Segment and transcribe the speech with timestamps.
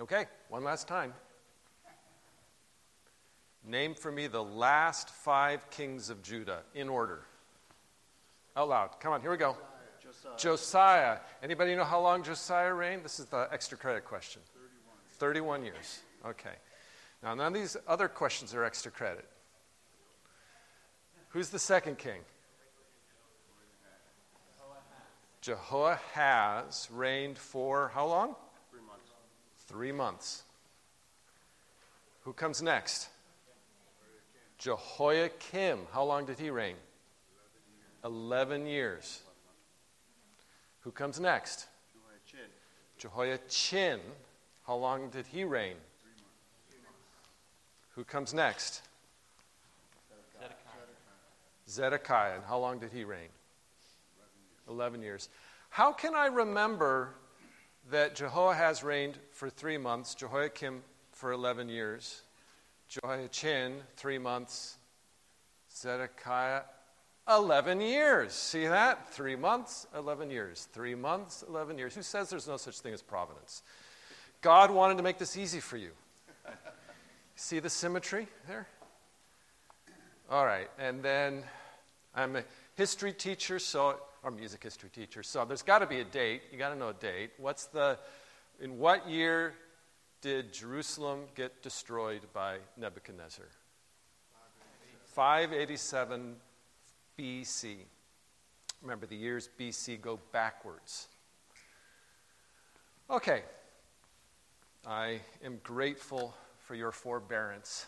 [0.00, 1.12] Okay, one last time.
[3.64, 7.22] Name for me the last five kings of Judah in order.
[8.56, 9.00] Out loud.
[9.00, 9.56] Come on, here we go.
[10.02, 10.36] Josiah.
[10.38, 11.18] Josiah.
[11.42, 13.04] Anybody know how long Josiah reigned?
[13.04, 14.40] This is the extra credit question.
[15.18, 15.60] 31.
[15.60, 16.00] 31 years.
[16.24, 16.54] Okay.
[17.22, 19.26] Now, none of these other questions are extra credit.
[21.30, 22.20] Who's the second king?
[25.40, 28.36] Jehoahaz reigned for how long?
[29.68, 30.44] Three months.
[32.22, 33.08] Who comes next?
[34.56, 35.80] Jehoiakim.
[35.92, 36.76] How long did he reign?
[38.02, 39.20] Eleven years.
[40.80, 41.66] Who comes next?
[41.92, 42.50] Jehoiachin.
[42.96, 44.00] Jehoiachin.
[44.66, 45.76] How long did he reign?
[47.94, 48.82] Who comes next?
[51.68, 52.36] Zedekiah.
[52.36, 53.28] And how long did he reign?
[54.68, 55.28] 11 years.
[55.70, 57.14] How can I remember
[57.90, 62.22] that Jehoahaz reigned for three months, Jehoiakim for 11 years,
[62.88, 64.76] Jehoiachin, three months,
[65.74, 66.62] Zedekiah,
[67.28, 68.32] 11 years.
[68.32, 69.12] See that?
[69.12, 70.68] Three months, 11 years.
[70.72, 71.94] Three months, 11 years.
[71.94, 73.62] Who says there's no such thing as providence?
[74.40, 75.90] God wanted to make this easy for you.
[77.36, 78.66] See the symmetry there?
[80.30, 81.42] All right, and then
[82.14, 86.04] I'm a history teacher, so or music history teacher, so there's got to be a
[86.04, 86.42] date.
[86.52, 87.30] You got to know a date.
[87.38, 87.98] What's the
[88.60, 89.54] in what year
[90.20, 93.46] did Jerusalem get destroyed by Nebuchadnezzar?
[95.04, 96.36] 587
[97.18, 97.76] BC.
[98.82, 101.08] Remember, the years BC go backwards.
[103.10, 103.42] Okay.
[104.86, 107.86] I am grateful for your forbearance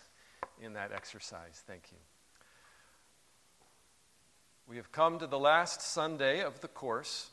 [0.60, 1.62] in that exercise.
[1.66, 1.98] Thank you.
[4.70, 7.30] We have come to the last Sunday of the course,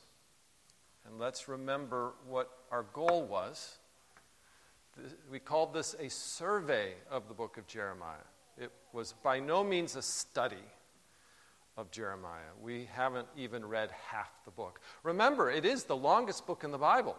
[1.06, 3.78] and let's remember what our goal was.
[5.30, 8.26] We called this a survey of the book of Jeremiah.
[8.60, 10.56] It was by no means a study
[11.78, 12.50] of Jeremiah.
[12.60, 14.82] We haven't even read half the book.
[15.04, 17.16] Remember, it is the longest book in the Bible.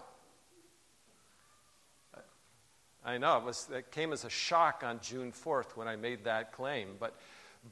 [3.05, 6.25] I know, it, was, it came as a shock on June 4th when I made
[6.25, 6.97] that claim.
[6.99, 7.15] But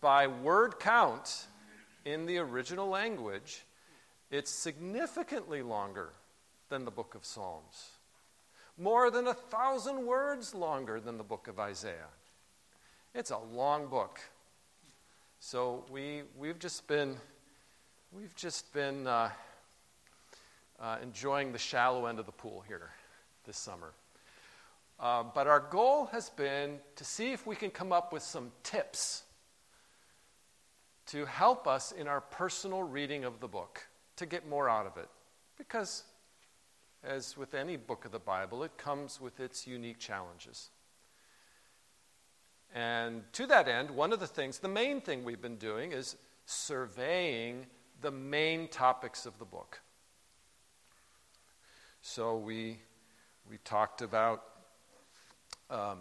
[0.00, 1.48] by word count,
[2.06, 3.64] in the original language,
[4.30, 6.10] it's significantly longer
[6.68, 7.90] than the book of Psalms.
[8.78, 12.12] More than a thousand words longer than the book of Isaiah.
[13.12, 14.20] It's a long book.
[15.40, 17.16] So we, we've just been,
[18.12, 19.30] we've just been uh,
[20.78, 22.90] uh, enjoying the shallow end of the pool here
[23.46, 23.92] this summer.
[25.00, 28.52] Uh, but our goal has been to see if we can come up with some
[28.62, 29.24] tips
[31.06, 33.86] to help us in our personal reading of the book
[34.16, 35.08] to get more out of it.
[35.56, 36.04] Because,
[37.04, 40.70] as with any book of the Bible, it comes with its unique challenges.
[42.74, 46.16] And to that end, one of the things, the main thing we've been doing is
[46.44, 47.66] surveying
[48.00, 49.80] the main topics of the book.
[52.02, 52.78] So we,
[53.48, 54.44] we talked about
[55.70, 55.98] um,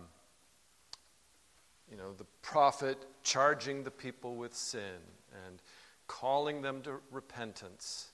[1.90, 5.02] you know, the prophet charging the people with sin
[5.46, 5.62] and
[6.08, 8.12] calling them to repentance.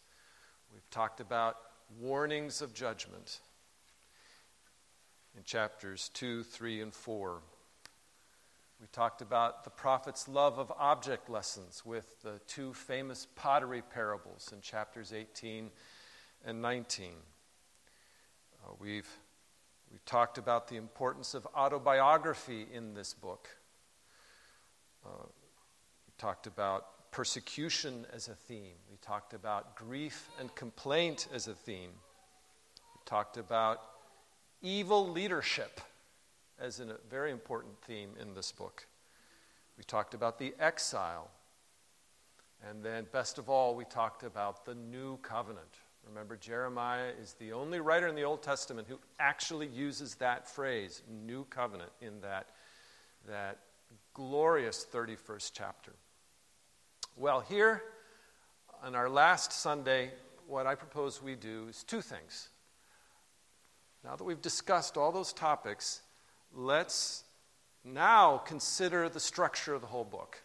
[0.73, 1.57] We've talked about
[1.99, 3.41] warnings of judgment
[5.37, 7.41] in chapters 2, 3, and 4.
[8.79, 14.49] We talked about the prophet's love of object lessons with the two famous pottery parables
[14.53, 15.69] in chapters 18
[16.45, 17.09] and 19.
[18.63, 19.09] Uh, we've
[19.91, 23.49] we talked about the importance of autobiography in this book.
[25.05, 28.75] Uh, we talked about persecution as a theme.
[28.89, 31.91] We talked about grief and complaint as a theme.
[32.95, 33.81] We talked about
[34.61, 35.81] evil leadership
[36.59, 38.87] as a very important theme in this book.
[39.77, 41.29] We talked about the exile.
[42.69, 45.79] And then, best of all, we talked about the new covenant.
[46.07, 51.01] Remember, Jeremiah is the only writer in the Old Testament who actually uses that phrase,
[51.25, 52.49] new covenant, in that,
[53.27, 53.59] that
[54.13, 55.93] glorious 31st chapter.
[57.15, 57.83] Well, here
[58.83, 60.11] on our last Sunday,
[60.47, 62.49] what I propose we do is two things.
[64.03, 66.01] Now that we've discussed all those topics,
[66.53, 67.23] let's
[67.83, 70.41] now consider the structure of the whole book.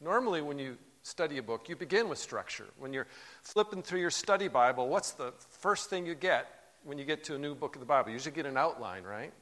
[0.00, 2.66] Normally, when you study a book, you begin with structure.
[2.78, 3.06] When you're
[3.42, 6.46] flipping through your study Bible, what's the first thing you get
[6.84, 8.10] when you get to a new book of the Bible?
[8.10, 9.32] You usually get an outline, right?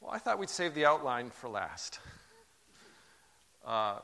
[0.00, 2.00] Well, I thought we'd save the outline for last.
[3.66, 3.96] Uh,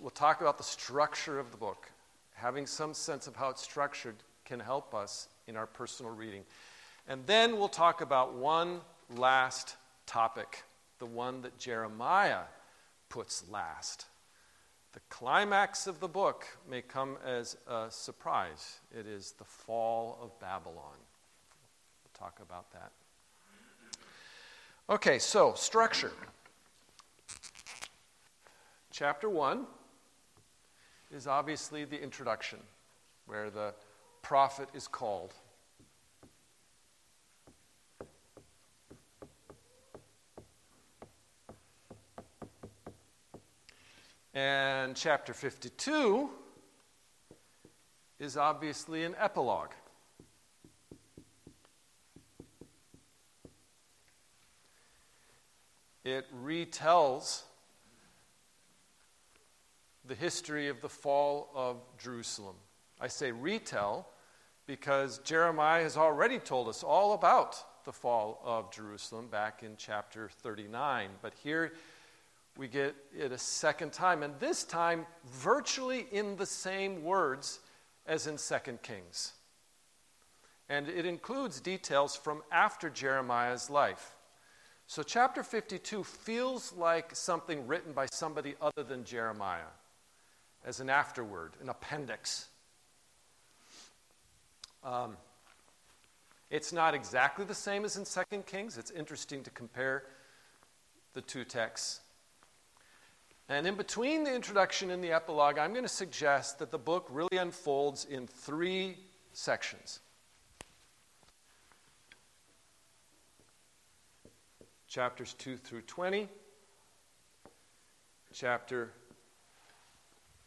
[0.00, 1.88] we'll talk about the structure of the book.
[2.34, 6.42] Having some sense of how it's structured can help us in our personal reading.
[7.06, 8.80] And then we'll talk about one
[9.16, 10.64] last topic,
[10.98, 12.42] the one that Jeremiah
[13.08, 14.06] puts last.
[14.94, 18.80] The climax of the book may come as a surprise.
[18.90, 20.96] It is the fall of Babylon.
[20.96, 22.90] We'll talk about that.
[24.90, 26.12] Okay, so structure.
[28.90, 29.66] Chapter 1
[31.14, 32.58] is obviously the introduction,
[33.26, 33.74] where the
[34.22, 35.34] prophet is called.
[44.32, 46.30] And chapter 52
[48.18, 49.72] is obviously an epilogue.
[56.68, 57.42] It retells
[60.04, 62.56] the history of the fall of Jerusalem.
[63.00, 64.08] I say retell
[64.66, 70.28] because Jeremiah has already told us all about the fall of Jerusalem back in chapter
[70.42, 71.10] 39.
[71.22, 71.72] But here
[72.56, 77.60] we get it a second time, and this time virtually in the same words
[78.06, 79.32] as in 2 Kings.
[80.68, 84.14] And it includes details from after Jeremiah's life.
[84.90, 89.68] So, chapter 52 feels like something written by somebody other than Jeremiah
[90.64, 92.48] as an afterword, an appendix.
[94.82, 95.18] Um,
[96.50, 98.78] it's not exactly the same as in 2 Kings.
[98.78, 100.04] It's interesting to compare
[101.12, 102.00] the two texts.
[103.50, 107.08] And in between the introduction and the epilogue, I'm going to suggest that the book
[107.10, 108.96] really unfolds in three
[109.34, 110.00] sections.
[114.98, 116.26] Chapters 2 through 20,
[118.32, 118.90] chapter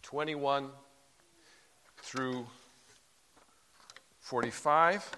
[0.01, 0.68] 21
[1.95, 2.45] through
[4.19, 5.09] 45,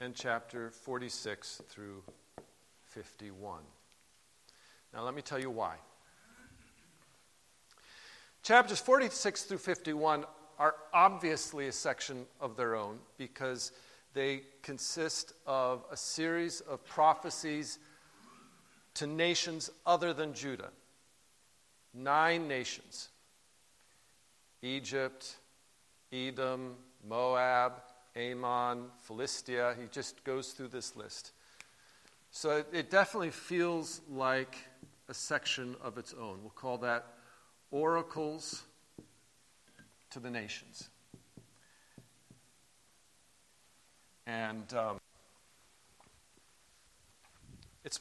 [0.00, 2.02] and chapter 46 through
[2.88, 3.60] 51.
[4.94, 5.74] Now, let me tell you why.
[8.42, 10.24] Chapters 46 through 51
[10.58, 13.72] are obviously a section of their own because
[14.14, 17.78] they consist of a series of prophecies
[18.94, 20.70] to nations other than Judah.
[21.94, 23.08] Nine nations
[24.62, 25.36] Egypt,
[26.12, 26.74] Edom,
[27.08, 27.72] Moab,
[28.14, 29.74] Ammon, Philistia.
[29.80, 31.32] He just goes through this list.
[32.30, 34.56] So it, it definitely feels like
[35.08, 36.38] a section of its own.
[36.42, 37.06] We'll call that
[37.70, 38.62] Oracles
[40.10, 40.90] to the Nations.
[44.30, 45.00] And um,
[47.84, 47.98] it's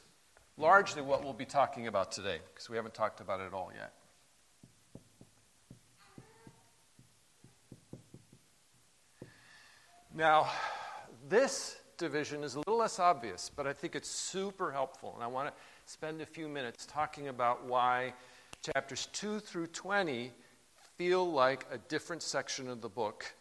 [0.58, 3.72] largely what we'll be talking about today, because we haven't talked about it at all
[3.76, 3.94] yet.
[10.14, 10.52] Now,
[11.28, 15.14] this division is a little less obvious, but I think it's super helpful.
[15.16, 15.54] And I want to
[15.88, 18.14] spend a few minutes talking about why
[18.62, 20.32] chapters 2 through 20
[20.96, 23.34] feel like a different section of the book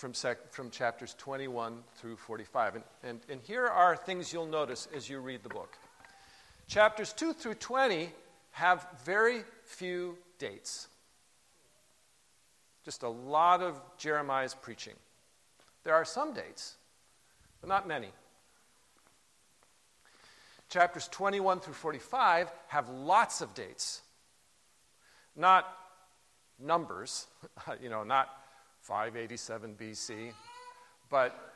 [0.00, 2.76] from, sec- from chapters 21 through 45.
[2.76, 5.76] And, and, and here are things you'll notice as you read the book.
[6.66, 8.08] Chapters 2 through 20
[8.52, 10.88] have very few dates,
[12.84, 14.94] just a lot of Jeremiah's preaching.
[15.84, 16.76] There are some dates,
[17.60, 18.08] but not many.
[20.70, 24.00] Chapters 21 through 45 have lots of dates,
[25.36, 25.68] not
[26.58, 27.26] numbers,
[27.82, 28.39] you know, not
[28.80, 30.32] 587 BC,
[31.08, 31.54] but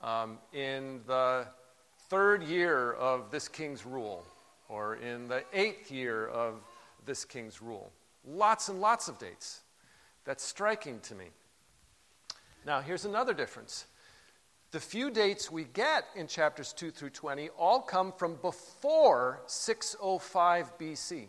[0.00, 1.46] um, in the
[2.08, 4.24] third year of this king's rule,
[4.68, 6.62] or in the eighth year of
[7.04, 7.92] this king's rule.
[8.24, 9.60] Lots and lots of dates.
[10.24, 11.26] That's striking to me.
[12.66, 13.86] Now, here's another difference
[14.70, 20.78] the few dates we get in chapters 2 through 20 all come from before 605
[20.78, 21.26] BC.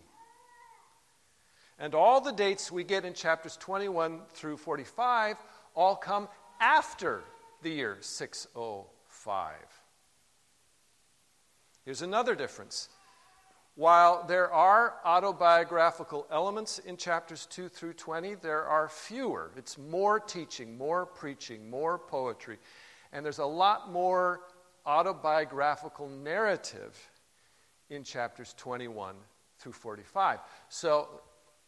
[1.79, 5.37] And all the dates we get in chapters 21 through 45
[5.75, 6.27] all come
[6.59, 7.23] after
[7.61, 9.55] the year 605.
[11.85, 12.89] Here's another difference.
[13.75, 19.51] While there are autobiographical elements in chapters 2 through 20, there are fewer.
[19.55, 22.57] It's more teaching, more preaching, more poetry.
[23.13, 24.41] And there's a lot more
[24.85, 27.09] autobiographical narrative
[27.89, 29.15] in chapters 21
[29.59, 30.39] through 45.
[30.69, 31.21] So,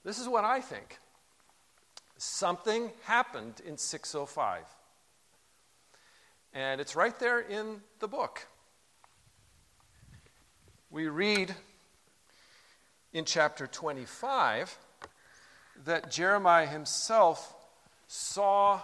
[0.04, 1.00] this is what I think.
[2.18, 4.64] Something happened in 605.
[6.54, 8.48] And it's right there in the book.
[10.92, 11.56] We read
[13.14, 14.78] in chapter 25
[15.86, 17.56] that Jeremiah himself
[18.08, 18.80] saw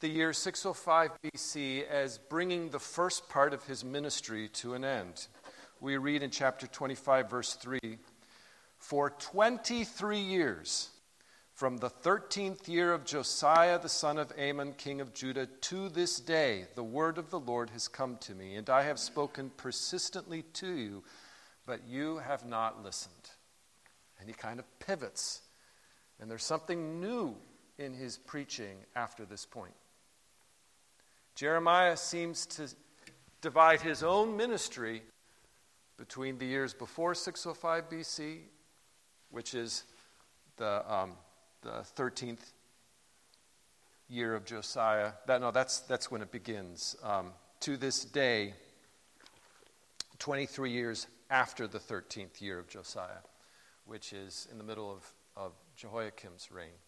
[0.00, 5.28] the year 605 BC as bringing the first part of his ministry to an end.
[5.80, 7.78] We read in chapter 25, verse 3
[8.82, 10.90] For 23 years,
[11.54, 16.18] from the 13th year of Josiah the son of Amon, king of Judah, to this
[16.18, 20.42] day, the word of the Lord has come to me, and I have spoken persistently
[20.54, 21.04] to you,
[21.64, 23.30] but you have not listened.
[24.18, 25.42] And he kind of pivots.
[26.20, 27.36] And there's something new
[27.78, 29.74] in his preaching after this point.
[31.36, 32.68] Jeremiah seems to
[33.40, 35.02] divide his own ministry
[35.96, 38.40] between the years before 605 BC,
[39.32, 39.84] which is
[40.58, 41.12] the, um,
[41.62, 42.52] the 13th
[44.08, 45.12] year of Josiah.
[45.26, 46.94] That, no, that's, that's when it begins.
[47.02, 48.54] Um, to this day,
[50.18, 53.24] 23 years after the 13th year of Josiah,
[53.86, 56.78] which is in the middle of, of Jehoiakim's reign.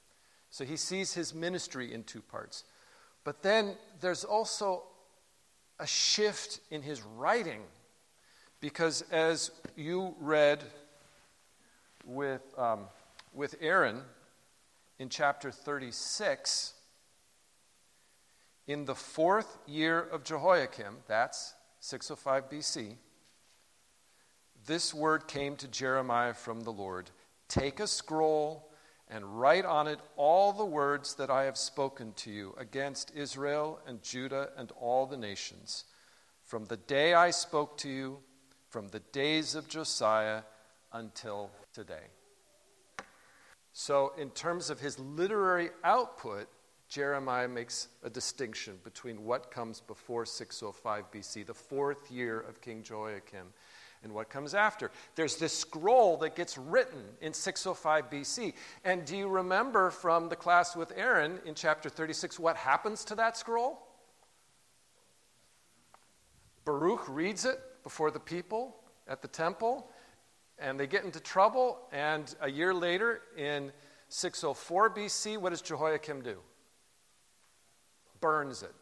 [0.50, 2.64] So he sees his ministry in two parts.
[3.24, 4.84] But then there's also
[5.80, 7.62] a shift in his writing,
[8.60, 10.62] because as you read
[12.06, 12.86] with, um,
[13.32, 14.02] with Aaron
[14.98, 16.74] in chapter 36,
[18.66, 22.96] in the fourth year of Jehoiakim, that's 605 BC,
[24.66, 27.10] this word came to Jeremiah from the Lord.
[27.48, 28.70] Take a scroll
[29.08, 33.78] and write on it all the words that I have spoken to you against Israel
[33.86, 35.84] and Judah and all the nations,
[36.44, 38.18] from the day I spoke to you,
[38.70, 40.42] from the days of Josiah
[40.92, 42.06] until today.
[43.72, 46.46] So, in terms of his literary output,
[46.88, 52.84] Jeremiah makes a distinction between what comes before 605 BC, the fourth year of King
[52.84, 53.46] Jehoiakim,
[54.04, 54.92] and what comes after.
[55.16, 58.54] There's this scroll that gets written in 605 BC.
[58.84, 63.16] And do you remember from the class with Aaron in chapter 36 what happens to
[63.16, 63.88] that scroll?
[66.64, 68.76] Baruch reads it before the people
[69.08, 69.90] at the temple,
[70.58, 71.78] and they get into trouble.
[71.92, 73.72] And a year later, in
[74.08, 76.38] 604 BC, what does Jehoiakim do?
[78.20, 78.74] Burns it.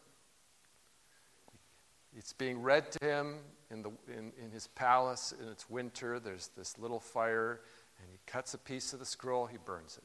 [2.17, 3.37] It's being read to him
[3.71, 6.21] in, the, in, in his palace, and it's winter.
[6.21, 7.61] There's this little fire,
[7.99, 10.05] and he cuts a piece of the scroll, he burns it.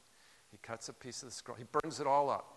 [0.49, 2.53] He cuts a piece of the scroll, he burns it all up.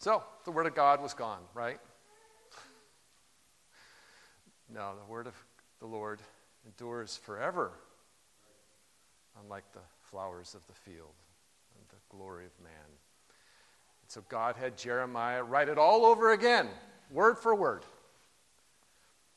[0.00, 1.78] So, the word of God was gone, right?
[4.68, 5.34] No, the word of
[5.78, 6.20] the Lord
[6.66, 7.72] endures forever,
[9.42, 11.14] unlike the flowers of the field
[11.76, 12.72] and the glory of man.
[12.86, 16.68] And so God had Jeremiah write it all over again,
[17.10, 17.84] word for word.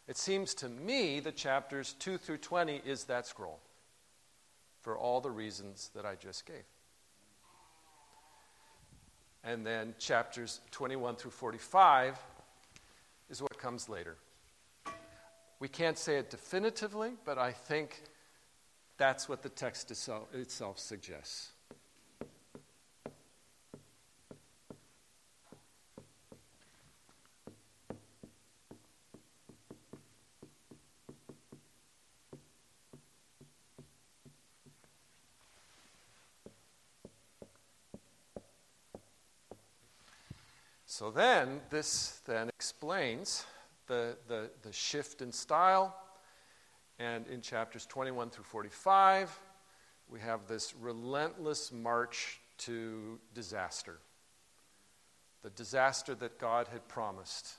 [0.08, 3.60] It seems to me that chapters 2 through 20 is that scroll
[4.82, 6.63] for all the reasons that I just gave.
[9.44, 12.20] And then chapters 21 through 45
[13.29, 14.17] is what comes later.
[15.65, 18.03] We can't say it definitively, but I think
[18.98, 21.53] that's what the text itself suggests.
[40.86, 43.48] So then, this then explains
[43.88, 45.96] the, the, the shift in style.
[47.00, 49.38] And in chapters 21 through 45,
[50.10, 54.00] we have this relentless march to disaster.
[55.44, 57.56] The disaster that God had promised.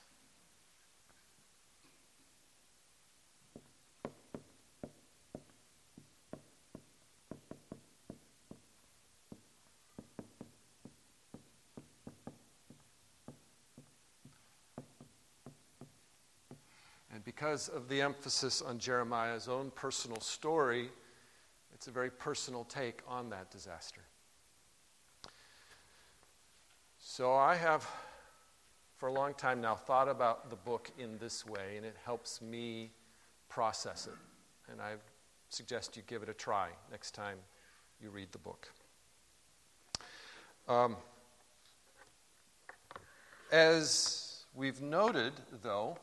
[17.47, 20.89] Because of the emphasis on Jeremiah's own personal story,
[21.73, 24.01] it's a very personal take on that disaster.
[26.99, 27.89] So I have,
[28.97, 32.41] for a long time now, thought about the book in this way, and it helps
[32.41, 32.91] me
[33.47, 34.69] process it.
[34.69, 34.95] And I
[35.47, 37.37] suggest you give it a try next time
[38.01, 38.67] you read the book.
[40.67, 40.97] Um,
[43.53, 45.31] as we've noted,
[45.63, 45.97] though,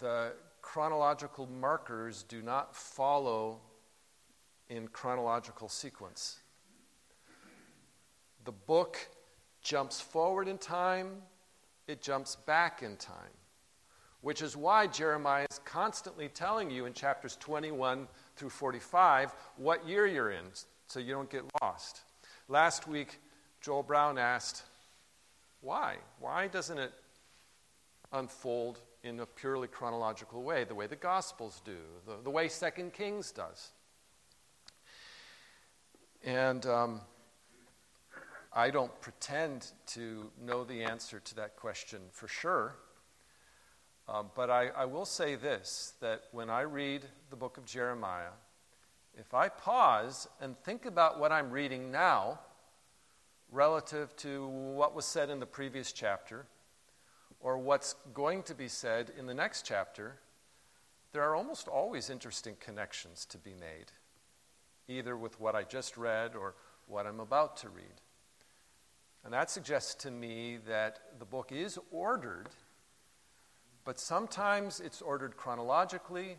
[0.00, 3.60] the chronological markers do not follow
[4.68, 6.40] in chronological sequence.
[8.44, 8.98] The book
[9.62, 11.22] jumps forward in time,
[11.86, 13.36] it jumps back in time,
[14.22, 20.06] which is why Jeremiah is constantly telling you in chapters 21 through 45 what year
[20.06, 20.46] you're in
[20.86, 22.00] so you don't get lost.
[22.48, 23.18] Last week,
[23.60, 24.62] Joel Brown asked,
[25.60, 25.96] Why?
[26.18, 26.92] Why doesn't it
[28.12, 31.76] unfold in a purely chronological way, the way the Gospels do,
[32.06, 33.70] the, the way Second Kings does?
[36.22, 37.00] And um,
[38.52, 42.76] I don't pretend to know the answer to that question for sure.
[44.08, 48.32] Uh, but I, I will say this that when I read the book of Jeremiah,
[49.16, 52.40] if I pause and think about what I'm reading now
[53.52, 56.46] relative to what was said in the previous chapter
[57.40, 60.18] or what's going to be said in the next chapter,
[61.12, 63.92] there are almost always interesting connections to be made,
[64.88, 66.54] either with what I just read or
[66.86, 68.00] what I'm about to read.
[69.24, 72.48] And that suggests to me that the book is ordered,
[73.84, 76.36] but sometimes it's ordered chronologically,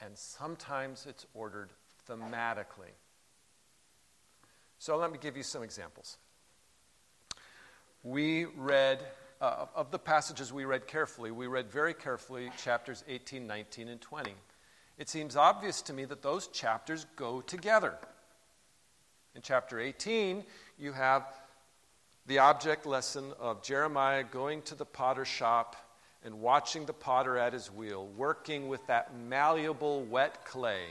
[0.00, 1.70] and sometimes it's ordered
[2.08, 2.92] thematically.
[4.78, 6.18] So let me give you some examples.
[8.02, 9.04] We read,
[9.42, 14.00] uh, of the passages we read carefully, we read very carefully chapters 18, 19, and
[14.00, 14.32] 20.
[14.98, 17.94] It seems obvious to me that those chapters go together.
[19.34, 20.44] In chapter 18,
[20.78, 21.24] you have
[22.26, 25.74] the object lesson of Jeremiah going to the potter shop
[26.24, 30.84] and watching the potter at his wheel, working with that malleable, wet clay.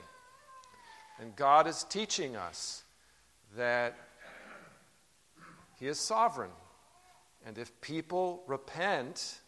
[1.21, 2.83] And God is teaching us
[3.55, 3.95] that
[5.79, 6.49] He is sovereign.
[7.45, 9.39] And if people repent,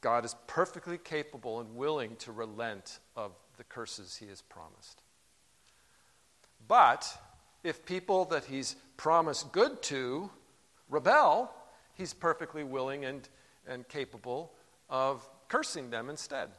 [0.00, 5.02] God is perfectly capable and willing to relent of the curses He has promised.
[6.68, 7.10] But
[7.62, 10.30] if people that He's promised good to
[10.88, 11.52] rebel,
[11.94, 13.28] He's perfectly willing and,
[13.66, 14.52] and capable
[14.88, 16.50] of cursing them instead.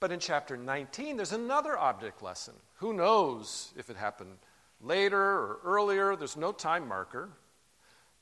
[0.00, 2.54] But in chapter 19, there's another object lesson.
[2.76, 4.36] Who knows if it happened
[4.80, 6.16] later or earlier?
[6.16, 7.30] There's no time marker.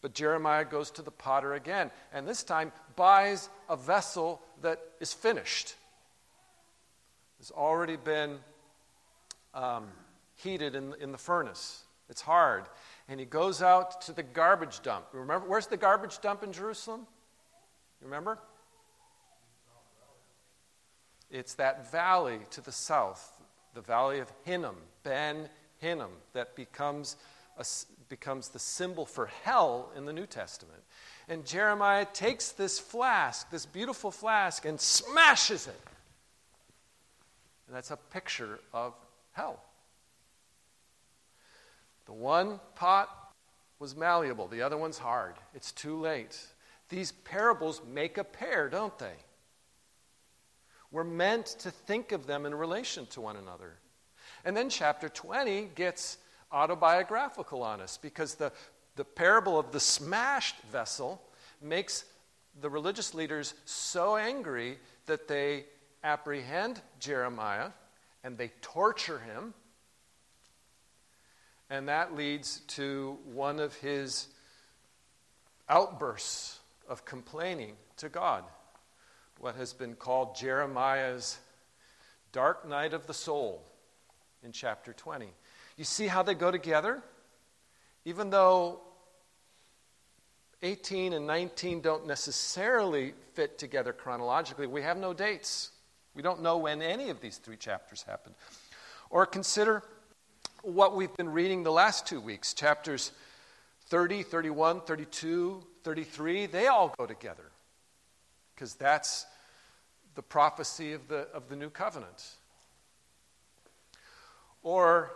[0.04, 5.14] But Jeremiah goes to the potter again, and this time buys a vessel that is
[5.14, 5.76] finished.
[7.40, 8.36] It's already been
[9.54, 9.86] um,
[10.34, 11.84] heated in, in the furnace.
[12.10, 12.64] It's hard.
[13.08, 15.06] And he goes out to the garbage dump.
[15.14, 17.06] Remember, where's the garbage dump in Jerusalem?
[18.02, 18.38] You Remember?
[21.30, 23.40] It's that valley to the south,
[23.72, 25.48] the valley of Hinnom, Ben
[25.78, 27.16] Hinnom, that becomes,
[27.56, 27.64] a,
[28.08, 30.82] becomes the symbol for hell in the New Testament.
[31.28, 35.80] And Jeremiah takes this flask, this beautiful flask, and smashes it.
[37.66, 38.94] And that's a picture of
[39.32, 39.62] hell.
[42.06, 43.08] The one pot
[43.78, 45.34] was malleable, the other one's hard.
[45.54, 46.38] It's too late.
[46.88, 49.14] These parables make a pair, don't they?
[50.90, 53.74] We're meant to think of them in relation to one another.
[54.44, 56.18] And then chapter 20 gets
[56.54, 58.52] autobiographical on us because the,
[58.96, 61.20] the parable of the smashed vessel
[61.60, 62.04] makes
[62.60, 65.64] the religious leaders so angry that they
[66.04, 67.70] apprehend Jeremiah
[68.22, 69.52] and they torture him.
[71.68, 74.28] And that leads to one of his
[75.68, 78.44] outbursts of complaining to God
[79.38, 81.38] what has been called Jeremiah's
[82.32, 83.62] dark night of the soul
[84.42, 85.28] in chapter 20.
[85.76, 87.02] You see how they go together?
[88.04, 88.80] Even though
[90.62, 95.70] 18 and 19 don't necessarily fit together chronologically, we have no dates.
[96.14, 98.34] We don't know when any of these three chapters happened.
[99.10, 99.82] Or consider
[100.62, 103.12] what we've been reading the last two weeks chapters
[103.88, 106.46] 30, 31, 32, 33.
[106.46, 107.44] They all go together
[108.54, 109.26] because that's
[110.14, 112.24] the prophecy of the, of the new covenant.
[114.62, 115.12] Or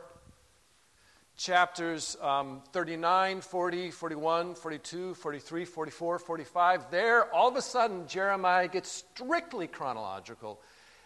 [1.38, 8.66] chapters um, 39, 40, 41, 42, 43, 44, 45, there, all of a sudden, Jeremiah
[8.66, 10.61] gets strictly chronological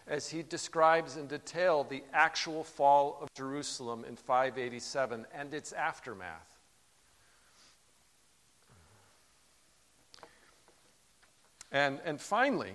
[0.07, 6.59] as he describes in detail the actual fall of Jerusalem in 587 and its aftermath.
[11.71, 12.73] And, and finally,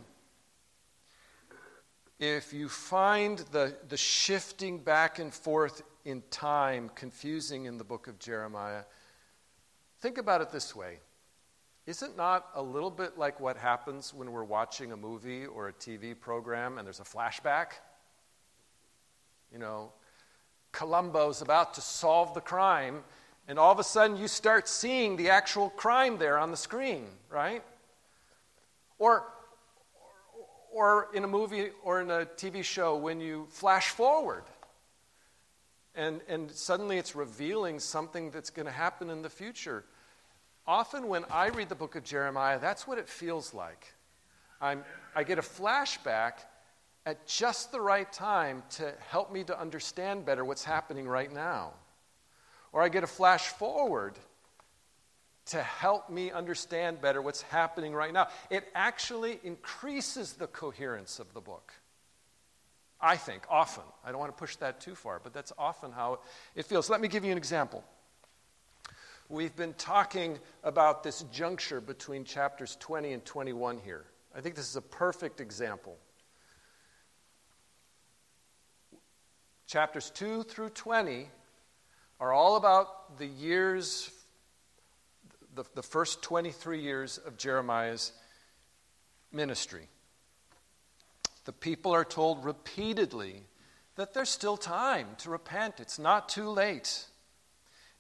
[2.21, 8.09] if you find the, the shifting back and forth in time confusing in the book
[8.09, 8.85] of Jeremiah,
[10.01, 11.01] think about it this way.
[11.85, 15.69] Is it not a little bit like what happens when we're watching a movie or
[15.69, 17.73] a TV program and there's a flashback?
[19.53, 19.93] You know,
[20.73, 23.03] Columbo's about to solve the crime,
[23.47, 27.05] and all of a sudden you start seeing the actual crime there on the screen,
[27.31, 27.63] right?
[28.99, 29.25] Or
[30.73, 34.45] or in a movie or in a TV show when you flash forward
[35.99, 39.85] and, and suddenly it's revealing something that's going to happen in the future.
[40.67, 43.93] often when I read the book of Jeremiah, that's what it feels like.
[44.61, 44.85] I'm,
[45.15, 46.35] I get a flashback
[47.05, 51.73] at just the right time to help me to understand better what's happening right now.
[52.73, 54.15] Or I get a flash forward
[55.47, 58.29] to help me understand better what's happening right now.
[58.51, 61.73] It actually increases the coherence of the book.
[63.01, 63.85] I think, often.
[64.05, 66.21] I don't want to push that too far, but that's often how
[66.55, 66.91] it feels.
[66.91, 67.85] Let me give you an example.
[69.29, 74.05] We've been talking about this juncture between chapters 20 and 21 here.
[74.35, 75.97] I think this is a perfect example.
[79.67, 81.29] Chapters 2 through 20
[82.21, 84.11] are all about the years,
[85.55, 88.13] the, the first 23 years of Jeremiah's
[89.31, 89.89] ministry.
[91.49, 93.41] The people are told repeatedly
[93.95, 97.07] that there's still time to repent, it's not too late.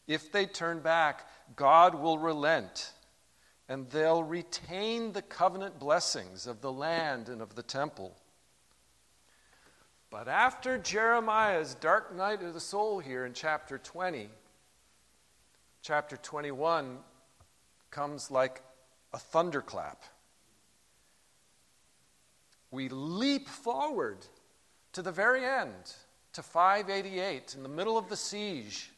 [0.06, 2.92] If they turn back, God will relent
[3.66, 8.14] and they'll retain the covenant blessings of the land and of the temple.
[10.10, 14.28] But after Jeremiah's dark night of the soul here in chapter 20,
[15.80, 16.98] chapter 21
[17.90, 18.60] comes like
[19.14, 20.04] a thunderclap.
[22.70, 24.18] We leap forward
[24.92, 25.94] to the very end,
[26.34, 28.90] to 588, in the middle of the siege.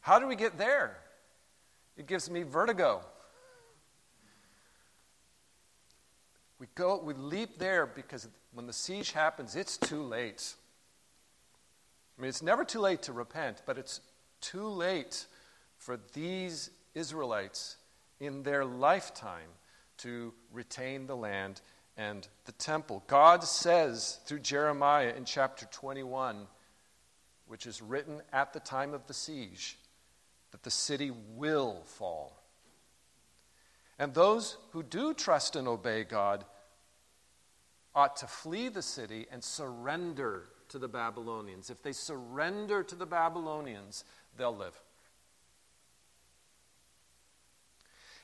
[0.00, 0.96] How do we get there?
[1.96, 3.02] It gives me vertigo.
[6.58, 10.54] We go, we leap there because when the siege happens, it's too late.
[12.18, 14.00] I mean, it's never too late to repent, but it's
[14.40, 15.26] too late
[15.76, 17.76] for these Israelites
[18.20, 19.48] in their lifetime
[19.98, 21.62] to retain the land
[21.96, 23.02] and the temple.
[23.06, 26.46] God says through Jeremiah in chapter 21,
[27.46, 29.78] which is written at the time of the siege,
[30.52, 32.42] that the city will fall.
[33.98, 36.44] And those who do trust and obey God
[37.94, 41.70] ought to flee the city and surrender to the Babylonians.
[41.70, 44.04] If they surrender to the Babylonians,
[44.36, 44.78] they'll live.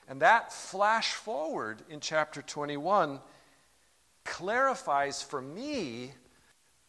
[0.08, 3.20] And that flash forward in chapter 21
[4.26, 6.12] clarifies for me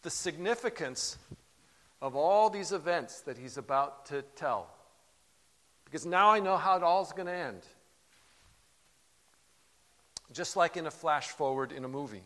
[0.01, 1.17] the significance
[2.01, 4.69] of all these events that he's about to tell.
[5.85, 7.61] Because now I know how it all's going to end
[10.33, 12.23] just like in a flash forward in a movie.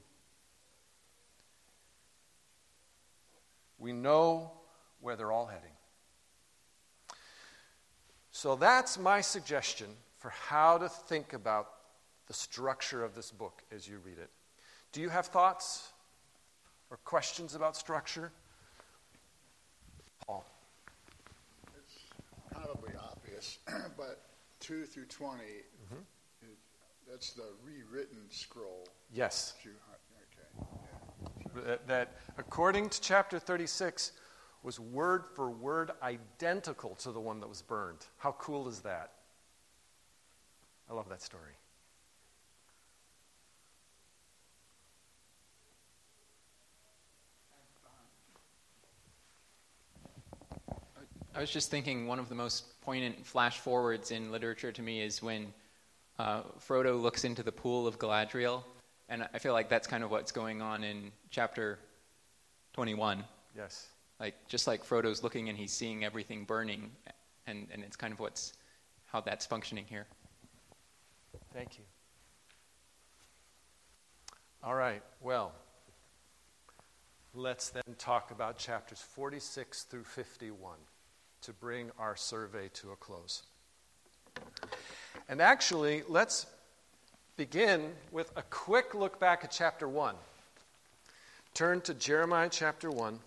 [3.78, 4.52] We know
[5.00, 5.72] where they're all heading.
[8.32, 11.68] So that's my suggestion for how to think about
[12.28, 14.30] the structure of this book as you read it.
[14.92, 15.94] Do you have thoughts
[16.90, 18.32] or questions about structure?
[20.26, 20.46] Paul.
[21.78, 21.98] It's
[22.52, 23.60] probably obvious,
[23.98, 24.22] but
[24.60, 25.96] 2 through 20 mm-hmm.
[27.10, 28.88] That's the rewritten scroll.
[29.14, 29.56] Yes.
[29.60, 29.76] Okay.
[31.56, 31.62] Yeah.
[31.66, 34.14] That, that, according to chapter 36,
[34.64, 38.06] was word for word identical to the one that was burned.
[38.18, 39.12] How cool is that?
[40.90, 41.54] I love that story.
[51.34, 55.02] I was just thinking one of the most poignant flash forwards in literature to me
[55.02, 55.54] is when
[56.20, 58.64] uh, Frodo looks into the pool of Galadriel,
[59.08, 61.80] and I feel like that's kind of what's going on in chapter
[62.74, 63.24] 21.
[63.56, 63.88] Yes.
[64.20, 66.92] Like just like Frodo's looking and he's seeing everything burning,
[67.48, 68.54] and, and it's kind of what's
[69.06, 70.08] how that's functioning here.
[71.54, 71.84] Thank you.
[74.64, 75.54] All right, well,
[77.34, 80.76] let's then talk about chapters 46 through 51
[81.42, 83.44] to bring our survey to a close.
[85.28, 86.46] And actually, let's
[87.38, 90.16] begin with a quick look back at chapter 1.
[91.54, 93.20] Turn to Jeremiah chapter 1.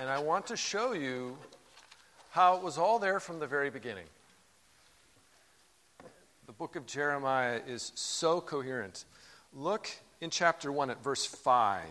[0.00, 1.36] And I want to show you
[2.30, 4.06] how it was all there from the very beginning.
[6.46, 9.04] The book of Jeremiah is so coherent.
[9.52, 9.88] Look
[10.20, 11.84] in chapter 1 at verse 5.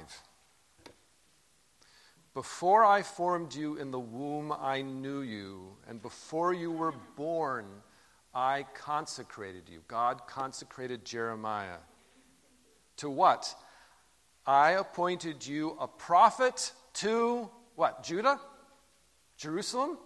[2.40, 7.66] Before I formed you in the womb, I knew you, and before you were born,
[8.34, 9.82] I consecrated you.
[9.90, 11.80] God consecrated Jeremiah.
[12.96, 13.54] To what?
[14.48, 18.04] I appointed you a prophet to what?
[18.04, 18.40] Judah?
[19.36, 19.98] Jerusalem?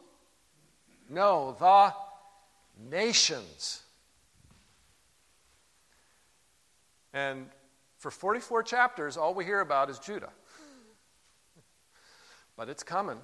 [1.11, 1.93] No, the
[2.89, 3.83] nations.
[7.13, 7.45] And
[7.99, 10.31] for 44 chapters, all we hear about is Judah
[12.55, 13.17] but it's coming.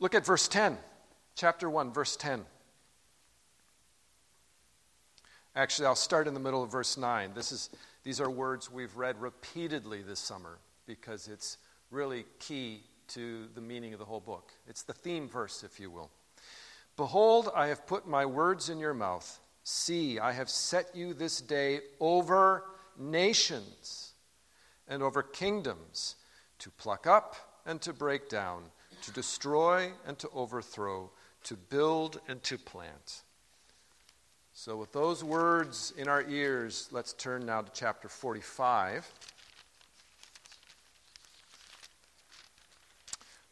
[0.00, 0.76] Look at verse 10,
[1.34, 2.44] chapter 1, verse 10.
[5.56, 7.30] Actually, I'll start in the middle of verse 9.
[7.34, 7.70] This is,
[8.02, 11.58] these are words we've read repeatedly this summer because it's
[11.90, 14.52] really key to the meaning of the whole book.
[14.66, 16.10] It's the theme verse, if you will.
[16.96, 19.40] Behold, I have put my words in your mouth.
[19.62, 22.64] See, I have set you this day over
[22.98, 24.12] nations
[24.88, 26.16] and over kingdoms
[26.64, 28.62] to pluck up and to break down,
[29.02, 31.10] to destroy and to overthrow,
[31.42, 33.20] to build and to plant.
[34.54, 39.06] So, with those words in our ears, let's turn now to chapter 45.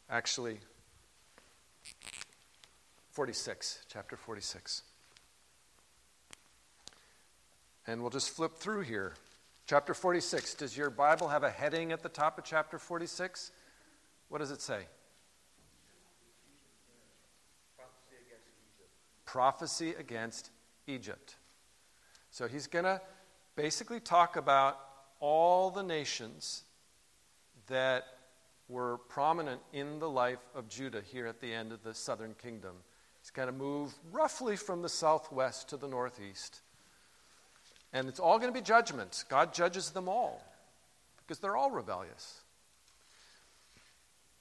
[0.09, 0.57] Actually,
[3.11, 4.85] 46, chapter 46.
[7.87, 9.12] And we'll just flip through here.
[9.72, 10.52] Chapter 46.
[10.52, 13.52] Does your Bible have a heading at the top of chapter 46?
[14.28, 14.80] What does it say?
[17.74, 19.24] Prophecy against Egypt.
[19.24, 20.50] Prophecy against
[20.87, 21.37] Egypt.
[22.30, 23.00] So he's going to
[23.56, 24.78] basically talk about
[25.20, 26.64] all the nations
[27.68, 28.04] that
[28.68, 32.74] were prominent in the life of Judah here at the end of the southern kingdom.
[33.22, 36.61] He's going to move roughly from the southwest to the northeast.
[37.92, 39.24] And it's all going to be judgment.
[39.28, 40.42] God judges them all
[41.18, 42.40] because they're all rebellious.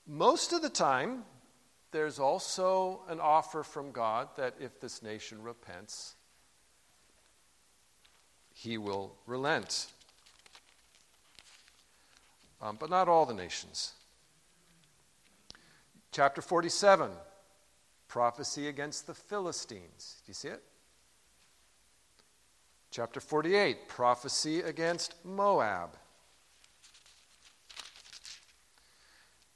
[0.07, 1.23] Most of the time,
[1.91, 6.15] there's also an offer from God that if this nation repents,
[8.53, 9.87] he will relent.
[12.61, 13.93] Um, but not all the nations.
[16.11, 17.09] Chapter 47
[18.07, 20.21] prophecy against the Philistines.
[20.25, 20.61] Do you see it?
[22.91, 25.91] Chapter 48 prophecy against Moab.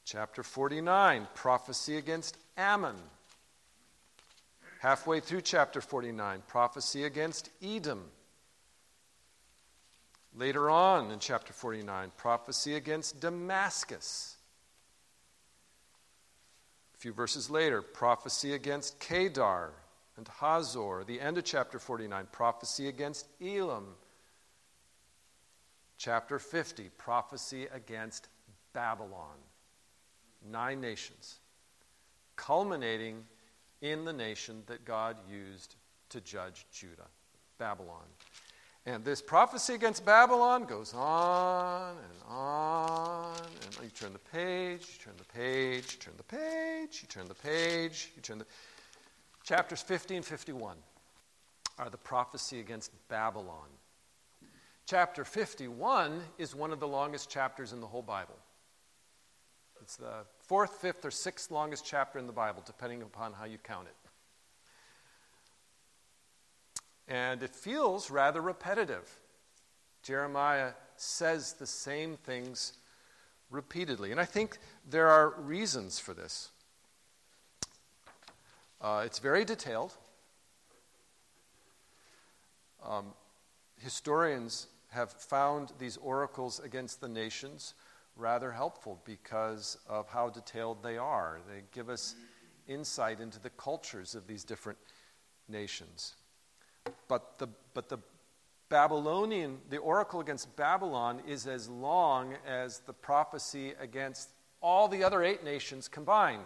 [0.06, 2.96] Chapter 49 prophecy against Ammon.
[4.80, 8.06] Halfway through chapter 49, prophecy against Edom.
[10.34, 14.38] Later on in chapter 49, prophecy against Damascus.
[16.94, 19.74] A few verses later, prophecy against Kedar
[20.18, 21.04] and Hazor.
[21.06, 23.96] The end of chapter 49, prophecy against Elam.
[25.98, 28.28] Chapter 50, prophecy against
[28.74, 29.38] Babylon.
[30.52, 31.40] Nine nations,
[32.36, 33.24] culminating
[33.82, 35.76] in the nation that God used
[36.10, 37.08] to judge Judah,
[37.58, 38.06] Babylon.
[38.86, 43.36] And this prophecy against Babylon goes on and on.
[43.36, 47.28] And you turn the page, you turn the page, you turn the page, you turn
[47.28, 48.46] the page, you turn the.
[49.46, 50.76] Chapters 50 and 51
[51.78, 53.68] are the prophecy against Babylon.
[54.88, 58.38] Chapter 51 is one of the longest chapters in the whole Bible.
[59.82, 63.60] It's the fourth, fifth, or sixth longest chapter in the Bible, depending upon how you
[63.60, 63.96] count it.
[67.08, 69.08] And it feels rather repetitive.
[70.02, 72.74] Jeremiah says the same things
[73.52, 74.10] repeatedly.
[74.10, 74.58] And I think
[74.90, 76.50] there are reasons for this.
[78.86, 79.92] Uh, it's very detailed.
[82.88, 83.14] Um,
[83.80, 87.74] historians have found these oracles against the nations
[88.16, 91.40] rather helpful because of how detailed they are.
[91.50, 92.14] They give us
[92.68, 94.78] insight into the cultures of these different
[95.50, 96.14] nations.
[97.08, 97.98] But the, but the
[98.70, 104.30] Babylonian, the oracle against Babylon is as long as the prophecy against
[104.62, 106.46] all the other eight nations combined.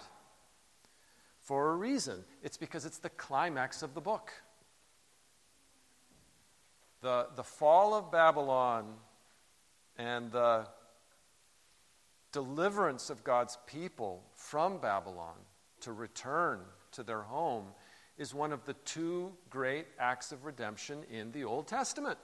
[1.49, 2.23] For a reason.
[2.43, 4.31] It's because it's the climax of the book.
[7.01, 8.93] The, the fall of Babylon
[9.97, 10.67] and the
[12.31, 15.33] deliverance of God's people from Babylon
[15.81, 16.59] to return
[16.91, 17.65] to their home
[18.19, 22.19] is one of the two great acts of redemption in the Old Testament.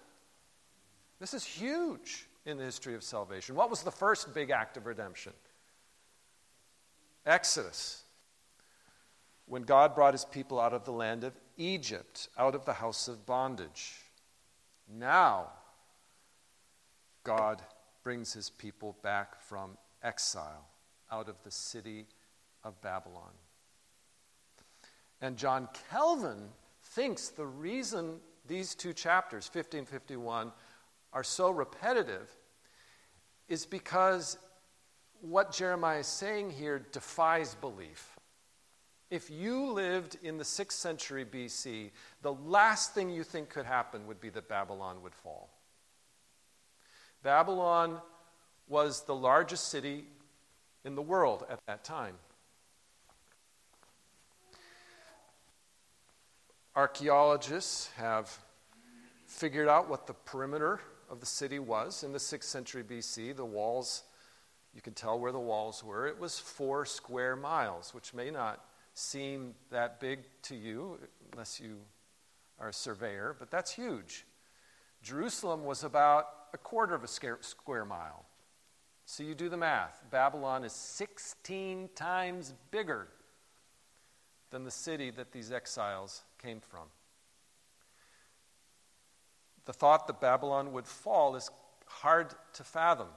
[1.19, 3.55] This is huge in the history of salvation.
[3.55, 5.33] What was the first big act of redemption?
[7.25, 8.04] Exodus.
[9.47, 13.07] When God brought his people out of the land of Egypt, out of the house
[13.07, 13.93] of bondage.
[14.91, 15.47] Now,
[17.23, 17.61] God
[18.03, 20.67] brings his people back from exile
[21.11, 22.05] out of the city
[22.63, 23.31] of Babylon.
[25.21, 26.49] And John Calvin
[26.83, 30.51] thinks the reason these two chapters, 1551,
[31.13, 32.29] are so repetitive
[33.47, 34.37] is because
[35.21, 38.14] what Jeremiah is saying here defies belief.
[39.15, 44.07] If you lived in the 6th century BC, the last thing you think could happen
[44.07, 45.49] would be that Babylon would fall.
[47.23, 48.01] Babylon
[48.67, 50.03] was the largest city
[50.83, 52.15] in the world at that time.
[56.75, 58.37] Archaeologists have
[59.27, 63.33] figured out what the perimeter of the city was in the 6th century BC.
[63.33, 64.03] The walls,
[64.73, 66.05] you can tell where the walls were.
[66.05, 68.61] It was four square miles, which may not
[68.95, 70.97] seem that big to you
[71.31, 71.77] unless you
[72.59, 74.25] are a surveyor, but that's huge.
[75.03, 78.25] Jerusalem was about a quarter of a square mile.
[79.05, 80.03] So you do the math.
[80.09, 83.09] Babylon is 16 times bigger
[84.49, 86.87] than the city that these exiles came from.
[89.65, 91.51] The thought that Babylon would fall is
[91.85, 93.07] hard to fathom.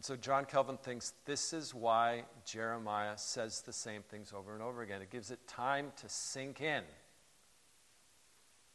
[0.00, 4.62] And so John Calvin thinks this is why Jeremiah says the same things over and
[4.62, 5.02] over again.
[5.02, 6.84] It gives it time to sink in.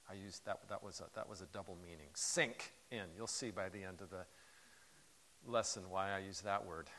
[0.08, 2.10] I used that, that, was a, that was a double meaning.
[2.14, 3.06] Sink in.
[3.18, 4.24] You'll see by the end of the
[5.48, 6.92] lesson why I use that word.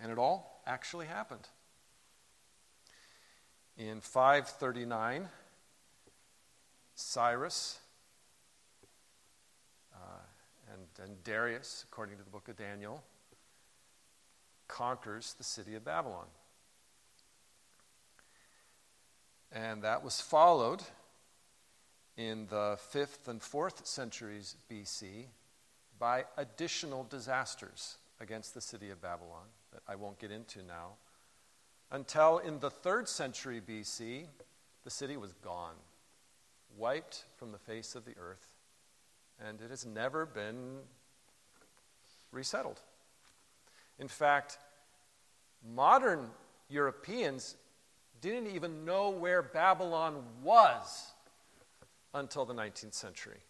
[0.00, 1.48] And it all actually happened.
[3.80, 5.26] In 539,
[6.94, 7.78] Cyrus
[9.94, 9.96] uh,
[10.70, 13.02] and, and Darius, according to the book of Daniel,
[14.68, 16.26] conquers the city of Babylon.
[19.50, 20.82] And that was followed
[22.18, 25.24] in the 5th and 4th centuries BC
[25.98, 30.96] by additional disasters against the city of Babylon that I won't get into now.
[31.92, 34.26] Until in the 3rd century BC,
[34.84, 35.74] the city was gone,
[36.76, 38.54] wiped from the face of the earth,
[39.44, 40.78] and it has never been
[42.30, 42.80] resettled.
[43.98, 44.58] In fact,
[45.74, 46.30] modern
[46.68, 47.56] Europeans
[48.20, 51.12] didn't even know where Babylon was
[52.14, 53.40] until the 19th century.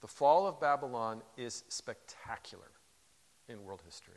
[0.00, 2.70] The fall of Babylon is spectacular
[3.48, 4.14] in world history.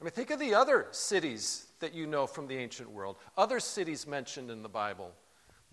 [0.00, 3.60] I mean, think of the other cities that you know from the ancient world, other
[3.60, 5.12] cities mentioned in the Bible.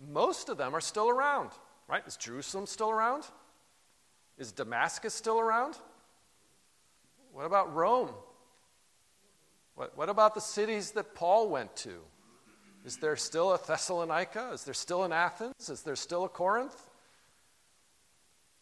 [0.00, 1.50] Most of them are still around,
[1.88, 2.02] right?
[2.06, 3.24] Is Jerusalem still around?
[4.38, 5.76] Is Damascus still around?
[7.32, 8.10] What about Rome?
[9.74, 12.00] What, what about the cities that Paul went to?
[12.84, 14.50] Is there still a Thessalonica?
[14.52, 15.68] Is there still an Athens?
[15.68, 16.90] Is there still a Corinth?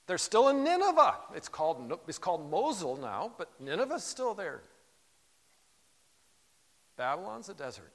[0.07, 1.17] There's still in Nineveh.
[1.35, 4.63] It's called, it's called Mosul now, but Nineveh's still there.
[6.97, 7.93] Babylon's a desert.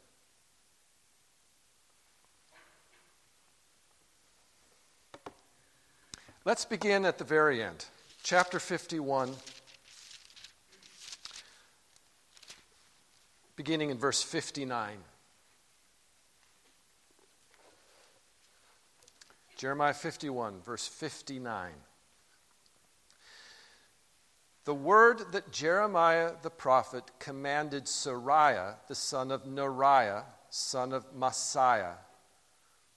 [6.45, 7.85] Let's begin at the very end.
[8.23, 9.33] Chapter 51,
[13.57, 14.97] beginning in verse 59.
[19.57, 21.71] Jeremiah 51, verse 59.
[24.67, 31.95] The word that Jeremiah the prophet commanded Seraiah, the son of Neriah, son of Mahseiah,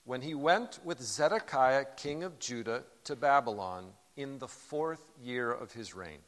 [0.02, 5.70] when he went with Zedekiah, king of Judah, to Babylon in the fourth year of
[5.70, 6.18] his reign.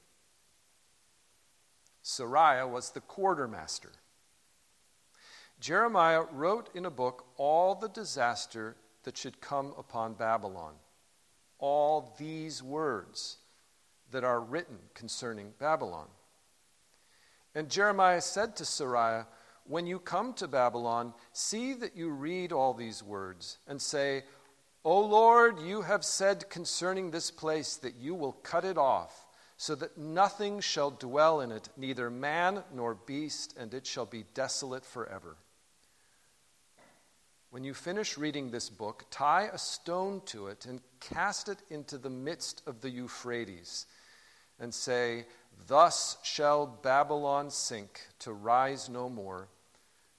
[2.05, 3.91] Seraiah was the quartermaster.
[5.59, 10.75] Jeremiah wrote in a book all the disaster that should come upon Babylon.
[11.59, 13.39] All these words
[14.13, 16.07] that are written concerning Babylon.
[17.55, 19.27] And Jeremiah said to Seraiah,
[19.67, 24.25] When you come to Babylon, see that you read all these words and say,
[24.85, 29.75] O Lord, you have said concerning this place that you will cut it off, so
[29.77, 34.85] that nothing shall dwell in it, neither man nor beast, and it shall be desolate
[34.85, 35.37] forever.
[37.51, 41.99] When you finish reading this book, tie a stone to it and cast it into
[41.99, 43.87] the midst of the Euphrates
[44.63, 45.27] and say,
[45.67, 49.49] Thus shall Babylon sink to rise no more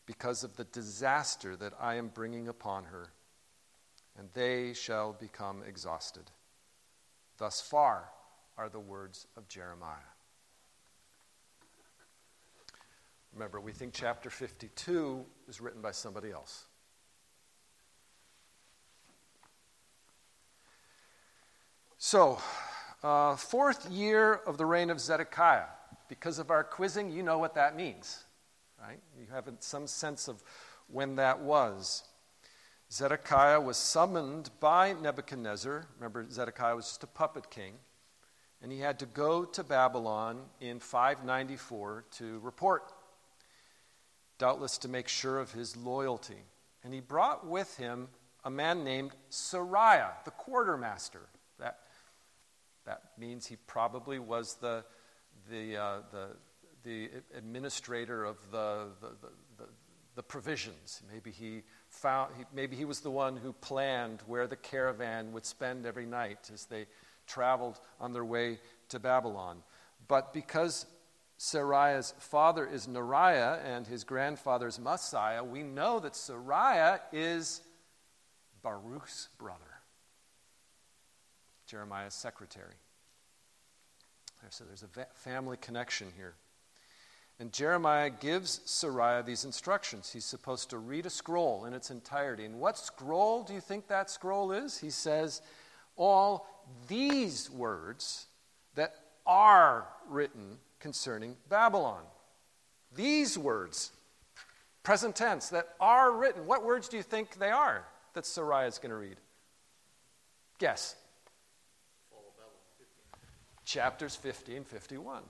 [0.06, 3.14] because of the disaster that I am bringing upon her,
[4.20, 6.30] and they shall become exhausted.
[7.38, 8.10] Thus far
[8.58, 10.12] are the words of Jeremiah.
[13.34, 16.66] Remember, we think chapter 52 is written by somebody else.
[21.98, 22.40] So,
[23.04, 25.68] uh, fourth year of the reign of Zedekiah.
[26.08, 28.24] Because of our quizzing, you know what that means,
[28.80, 29.00] right?
[29.20, 30.44] You have some sense of
[30.88, 32.04] when that was.
[32.92, 35.88] Zedekiah was summoned by Nebuchadnezzar.
[35.98, 37.74] Remember, Zedekiah was just a puppet king.
[38.62, 42.94] And he had to go to Babylon in 594 to report,
[44.38, 46.44] doubtless to make sure of his loyalty.
[46.84, 48.08] And he brought with him
[48.46, 51.28] a man named Seraiah, the quartermaster.
[52.86, 54.84] That means he probably was the,
[55.50, 56.28] the, uh, the,
[56.84, 59.08] the administrator of the, the,
[59.58, 59.66] the,
[60.16, 61.02] the, provisions.
[61.12, 65.86] Maybe he, found, maybe he was the one who planned where the caravan would spend
[65.86, 66.88] every night as they
[67.26, 68.60] traveled on their way
[68.90, 69.64] to Babylon.
[70.08, 70.86] But because
[71.40, 77.62] Seraiah's father is Neriah and his grandfather is Maaseiah, we know that Seraiah is
[78.62, 79.73] Baruch's brother,
[81.74, 82.76] Jeremiah's secretary.
[84.50, 86.36] So there's a family connection here.
[87.40, 90.12] And Jeremiah gives Seraiah these instructions.
[90.12, 92.46] He's supposed to read a scroll in its entirety.
[92.46, 94.78] And what scroll do you think that scroll is?
[94.78, 95.42] He says,
[95.96, 96.46] All
[96.88, 98.28] these words
[98.76, 98.96] that
[99.26, 102.04] are written concerning Babylon.
[102.96, 103.92] These words,
[104.84, 106.46] present tense, that are written.
[106.46, 109.18] What words do you think they are that Seraiah is going to read?
[110.60, 110.96] Guess.
[113.74, 115.24] Chapters 50 and 51.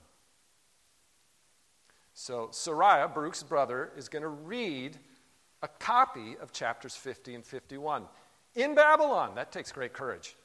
[2.12, 4.98] So Seraiah, Baruch's brother, is going to read
[5.62, 8.04] a copy of chapters 50 and 51
[8.54, 9.34] in Babylon.
[9.36, 10.36] That takes great courage.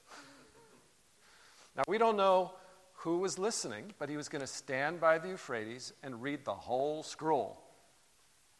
[1.75, 2.53] Now, we don't know
[2.93, 6.53] who was listening, but he was going to stand by the Euphrates and read the
[6.53, 7.61] whole scroll.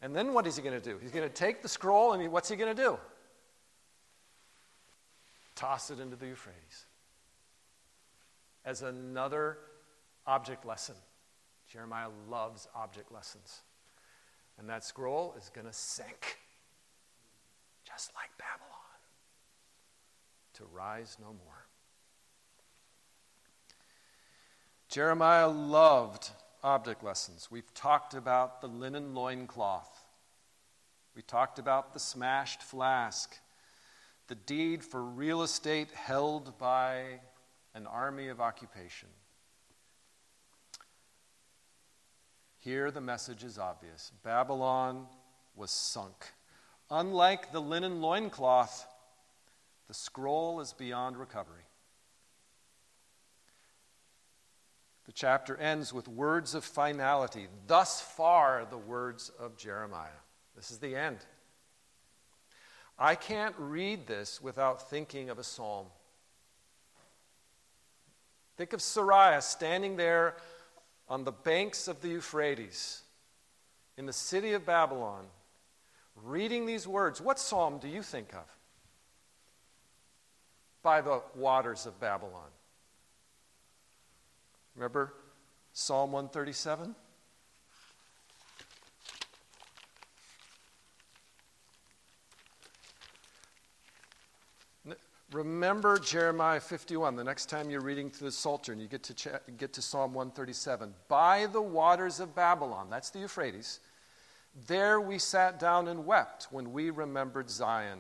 [0.02, 0.98] And then what is he going to do?
[1.02, 3.00] He's going to take the scroll and he, what's he going to do?
[5.56, 6.88] Toss it into the Euphrates
[8.70, 9.58] as another
[10.28, 10.94] object lesson.
[11.74, 13.62] Jeremiah loves object lessons.
[14.60, 16.38] And that scroll is going to sink,
[17.84, 18.70] just like Babylon,
[20.54, 21.66] to rise no more.
[24.88, 26.30] Jeremiah loved
[26.64, 27.48] object lessons.
[27.50, 30.06] We've talked about the linen loincloth.
[31.16, 33.36] We talked about the smashed flask,
[34.28, 37.20] the deed for real estate held by
[37.74, 39.10] an army of occupation.
[42.58, 45.08] Here, the message is obvious Babylon
[45.56, 46.34] was sunk.
[46.92, 48.88] Unlike the linen loincloth,
[49.88, 51.64] the scroll is beyond recovery.
[55.06, 57.48] The chapter ends with words of finality.
[57.66, 60.10] Thus far, the words of Jeremiah.
[60.56, 61.18] This is the end.
[62.98, 65.88] I can't read this without thinking of a psalm.
[68.60, 70.36] Think of Seraiah standing there
[71.08, 73.04] on the banks of the Euphrates
[73.96, 75.24] in the city of Babylon,
[76.18, 77.22] reading these words.
[77.22, 78.44] What psalm do you think of?
[80.84, 82.50] By the waters of Babylon.
[84.76, 85.14] Remember
[85.72, 86.96] Psalm 137?
[95.32, 99.42] Remember Jeremiah 51 the next time you're reading through the Psalter and you get to,
[99.58, 100.92] get to Psalm 137.
[101.08, 103.80] By the waters of Babylon, that's the Euphrates,
[104.68, 108.00] there we sat down and wept when we remembered Zion.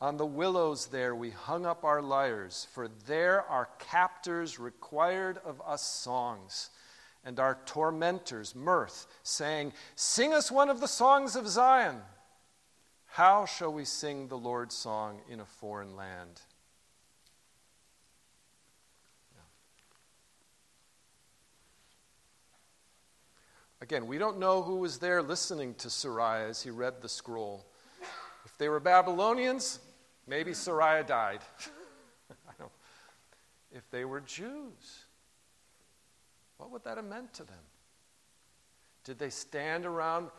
[0.00, 5.60] On the willows there we hung up our lyres, for there our captors required of
[5.66, 6.70] us songs,
[7.24, 11.96] and our tormentors mirth, saying, Sing us one of the songs of Zion.
[13.14, 16.40] How shall we sing the Lord's song in a foreign land?
[23.80, 27.64] Again, we don't know who was there listening to Seraiah as he read the scroll.
[28.46, 29.78] If they were Babylonians,
[30.26, 31.42] maybe Seraiah died.
[33.72, 35.04] if they were Jews,
[36.56, 37.62] what would that have meant to them?
[39.04, 40.30] Did they stand around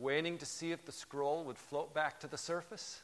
[0.00, 3.00] waiting to see if the scroll would float back to the surface?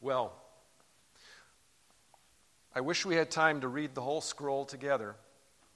[0.00, 0.32] Well,
[2.74, 5.14] I wish we had time to read the whole scroll together,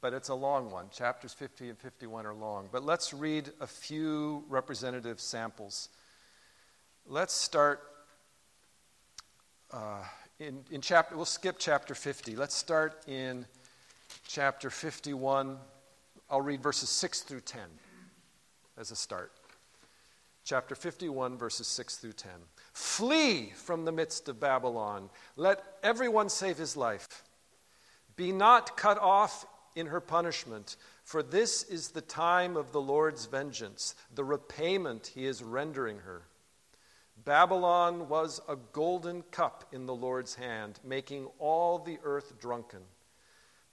[0.00, 0.86] but it's a long one.
[0.90, 2.68] Chapters 50 and 51 are long.
[2.72, 5.90] But let's read a few representative samples.
[7.06, 7.82] Let's start
[9.70, 10.02] uh,
[10.38, 12.36] in, in chapter, we'll skip chapter 50.
[12.36, 13.46] Let's start in
[14.28, 15.58] chapter 51
[16.28, 17.60] I'll read verses 6 through 10
[18.76, 19.32] as a start.
[20.44, 22.30] Chapter 51, verses 6 through 10.
[22.72, 25.10] Flee from the midst of Babylon.
[25.36, 27.24] Let everyone save his life.
[28.16, 33.26] Be not cut off in her punishment, for this is the time of the Lord's
[33.26, 36.22] vengeance, the repayment he is rendering her.
[37.24, 42.80] Babylon was a golden cup in the Lord's hand, making all the earth drunken.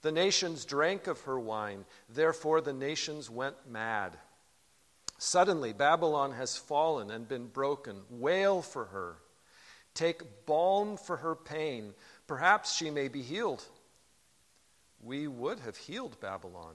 [0.04, 4.18] The nations drank of her wine, therefore the nations went mad.
[5.16, 8.02] Suddenly, Babylon has fallen and been broken.
[8.10, 9.16] Wail for her.
[9.94, 11.94] Take balm for her pain.
[12.26, 13.64] Perhaps she may be healed.
[15.02, 16.74] We would have healed Babylon,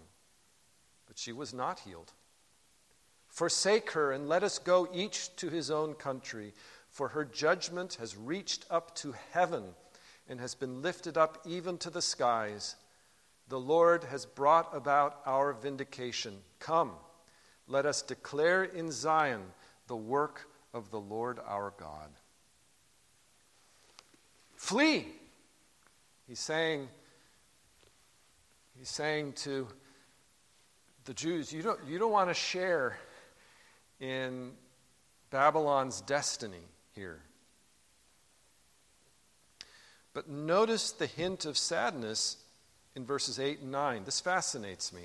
[1.05, 2.11] but she was not healed.
[3.27, 6.51] Forsake her and let us go each to his own country,
[6.89, 9.75] for her judgment has reached up to heaven
[10.27, 12.75] and has been lifted up even to the skies.
[13.49, 16.37] The Lord has brought about our vindication.
[16.59, 16.91] Come,
[17.67, 19.41] let us declare in Zion
[19.87, 22.09] the work of the Lord our God.
[24.55, 25.07] Flee.
[26.27, 26.89] He's saying,
[28.77, 29.67] he's saying to
[31.05, 32.99] the Jews, you don't, you don't want to share
[33.99, 34.51] in
[35.31, 37.19] Babylon's destiny here.
[40.13, 42.37] But notice the hint of sadness
[42.99, 44.03] in verses 8 and 9.
[44.03, 45.03] This fascinates me.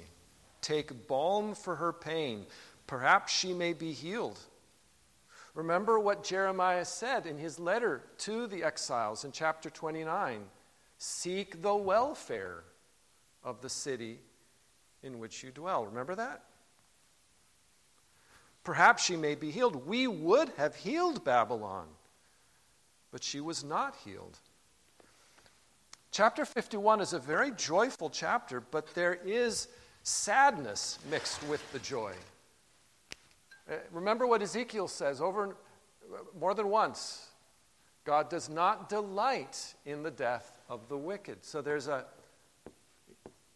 [0.61, 2.45] Take balm for her pain.
[2.89, 4.41] Perhaps she may be healed.
[5.55, 10.41] Remember what Jeremiah said in his letter to the exiles in chapter 29
[10.99, 12.65] Seek the welfare
[13.45, 14.19] of the city
[15.03, 15.87] in which you dwell.
[15.87, 16.43] Remember that?
[18.65, 19.87] Perhaps she may be healed.
[19.87, 21.87] We would have healed Babylon,
[23.13, 24.39] but she was not healed.
[26.15, 29.67] Chapter 51 is a very joyful chapter, but there is
[30.05, 32.13] sadness mixed with the joy.
[33.69, 35.57] Uh, remember what Ezekiel says over
[36.39, 37.31] more than once
[38.05, 41.45] God does not delight in the death of the wicked.
[41.45, 42.05] So there's a,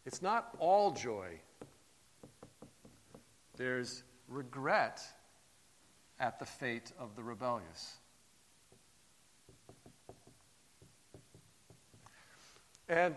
[0.04, 1.38] it's not all joy.
[3.56, 5.00] There's regret
[6.18, 7.98] at the fate of the rebellious.
[12.88, 13.14] And,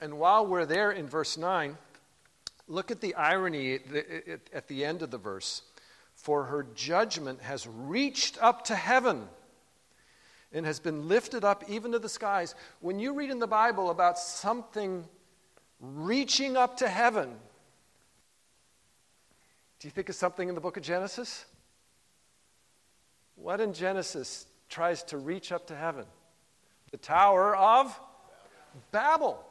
[0.00, 1.76] and while we're there in verse 9,
[2.66, 3.80] look at the irony
[4.52, 5.62] at the end of the verse.
[6.14, 9.28] For her judgment has reached up to heaven
[10.52, 12.54] and has been lifted up even to the skies.
[12.80, 15.04] When you read in the Bible about something
[15.80, 17.30] reaching up to heaven,
[19.80, 21.44] do you think of something in the book of Genesis?
[23.34, 26.04] What in Genesis tries to reach up to heaven?
[26.90, 27.98] The Tower of
[28.90, 29.44] Babel,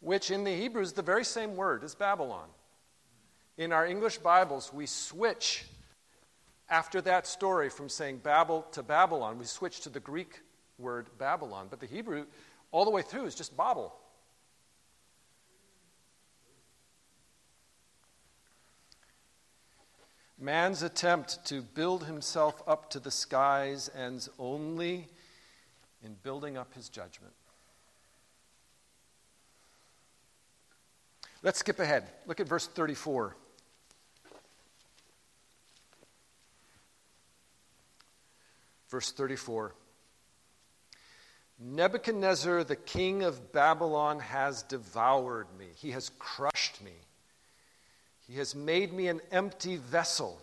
[0.00, 2.48] which in the Hebrew is the very same word as Babylon.
[3.56, 5.64] In our English Bibles, we switch
[6.68, 10.40] after that story from saying Babel to Babylon, we switch to the Greek
[10.78, 11.66] word Babylon.
[11.68, 12.26] But the Hebrew,
[12.72, 13.94] all the way through, is just Babel.
[20.38, 25.08] Man's attempt to build himself up to the skies ends only
[26.02, 27.32] in building up his judgment.
[31.44, 32.04] Let's skip ahead.
[32.26, 33.36] Look at verse 34.
[38.88, 39.74] Verse 34.
[41.60, 45.66] Nebuchadnezzar, the king of Babylon, has devoured me.
[45.76, 46.92] He has crushed me.
[48.26, 50.40] He has made me an empty vessel.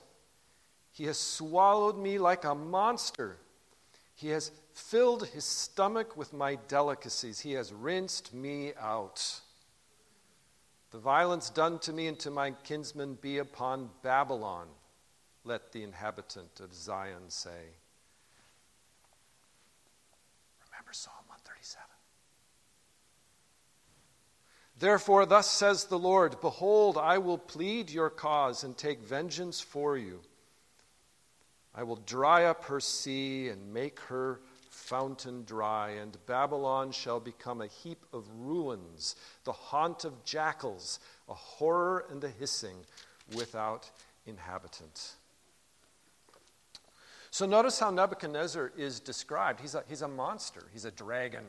[0.92, 3.38] He has swallowed me like a monster.
[4.14, 7.40] He has filled his stomach with my delicacies.
[7.40, 9.42] He has rinsed me out.
[10.92, 14.68] The violence done to me and to my kinsmen be upon Babylon,
[15.46, 17.50] let the inhabitant of Zion say.
[20.70, 21.86] Remember Psalm 137.
[24.78, 29.96] Therefore, thus says the Lord Behold, I will plead your cause and take vengeance for
[29.98, 30.20] you.
[31.74, 34.42] I will dry up her sea and make her
[34.92, 39.16] fountain dry, and Babylon shall become a heap of ruins,
[39.46, 42.76] the haunt of jackals, a horror and a hissing
[43.34, 43.90] without
[44.26, 45.14] inhabitant.
[47.30, 49.62] So notice how Nebuchadnezzar is described.
[49.62, 51.46] He's a, he's a monster, he's a dragon.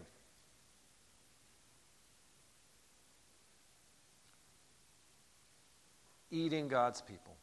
[6.30, 7.34] Eating God's people,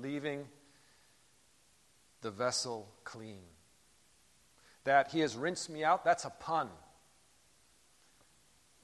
[0.00, 0.46] leaving
[2.20, 3.40] the vessel clean
[4.88, 6.66] that he has rinsed me out, that's a pun.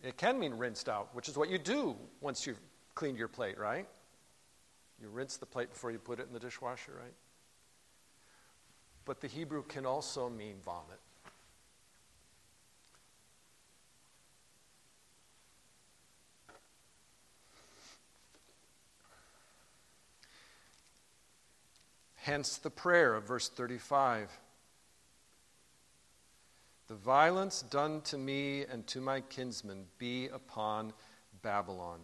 [0.02, 2.60] It can mean rinsed out, which is what you do once you've
[2.94, 3.88] cleaned your plate, right?
[5.00, 7.14] You rinse the plate before you put it in the dishwasher, right?
[9.06, 11.00] But the Hebrew can also mean vomit.
[22.16, 24.30] Hence the prayer of verse 35
[26.86, 30.92] the violence done to me and to my kinsmen be upon
[31.42, 32.00] Babylon.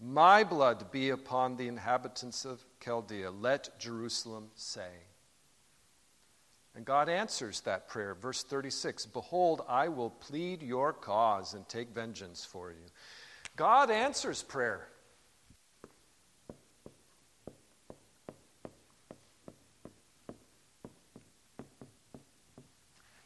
[0.00, 3.30] My blood be upon the inhabitants of Chaldea.
[3.30, 4.90] Let Jerusalem say.
[6.74, 8.14] And God answers that prayer.
[8.14, 12.86] Verse 36 Behold, I will plead your cause and take vengeance for you.
[13.56, 14.88] God answers prayer.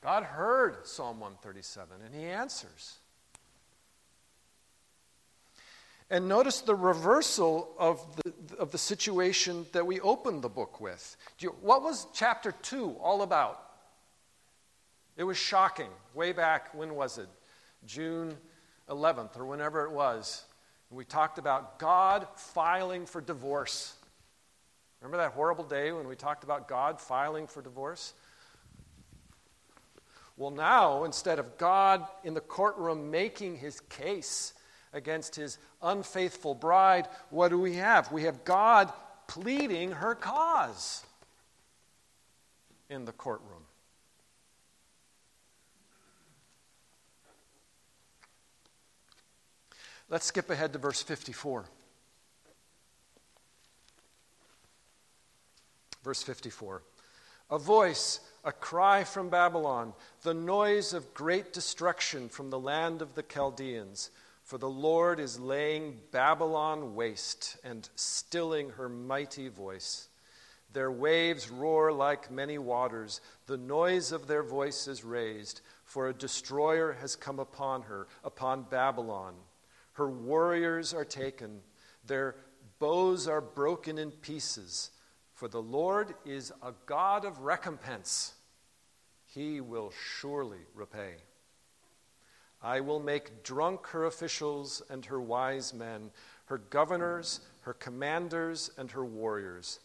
[0.05, 2.99] God heard Psalm 137 and he answers.
[6.11, 11.17] And notice the reversal of the, of the situation that we opened the book with.
[11.39, 13.59] You, what was chapter 2 all about?
[15.17, 15.89] It was shocking.
[16.13, 17.29] Way back, when was it?
[17.87, 18.37] June
[18.91, 20.45] 11th or whenever it was.
[20.91, 23.95] We talked about God filing for divorce.
[25.01, 28.13] Remember that horrible day when we talked about God filing for divorce?
[30.37, 34.53] Well, now, instead of God in the courtroom making his case
[34.93, 38.11] against his unfaithful bride, what do we have?
[38.11, 38.93] We have God
[39.29, 41.05] pleading her cause
[42.91, 43.63] in the courtroom.
[50.11, 51.65] Let's skip ahead to verse 54.
[56.03, 56.83] Verse 54.
[57.55, 63.15] A voice a cry from Babylon, the noise of great destruction from the land of
[63.15, 64.11] the Chaldeans.
[64.43, 70.09] For the Lord is laying Babylon waste and stilling her mighty voice.
[70.73, 76.13] Their waves roar like many waters, the noise of their voice is raised, for a
[76.13, 79.35] destroyer has come upon her, upon Babylon.
[79.93, 81.61] Her warriors are taken,
[82.05, 82.35] their
[82.81, 84.91] bows are broken in pieces.
[85.45, 88.33] For the Lord is a God of recompense.
[89.27, 91.17] He will surely repay.
[92.63, 96.13] I will make drunk her officials and her wise men,
[96.47, 99.81] her governors, her commanders, and her warriors.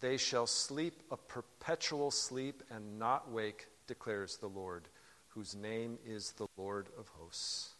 [0.00, 4.88] They shall sleep a perpetual sleep and not wake, declares the Lord,
[5.28, 7.73] whose name is the Lord of hosts.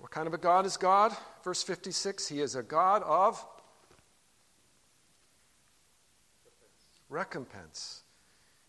[0.00, 1.14] What kind of a God is God?
[1.44, 3.44] Verse 56 He is a God of
[7.10, 8.02] recompense.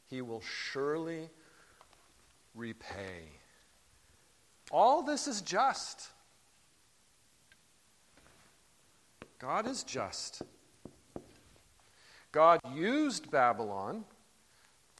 [0.09, 1.29] He will surely
[2.53, 3.29] repay.
[4.71, 6.09] All this is just.
[9.39, 10.41] God is just.
[12.31, 14.03] God used Babylon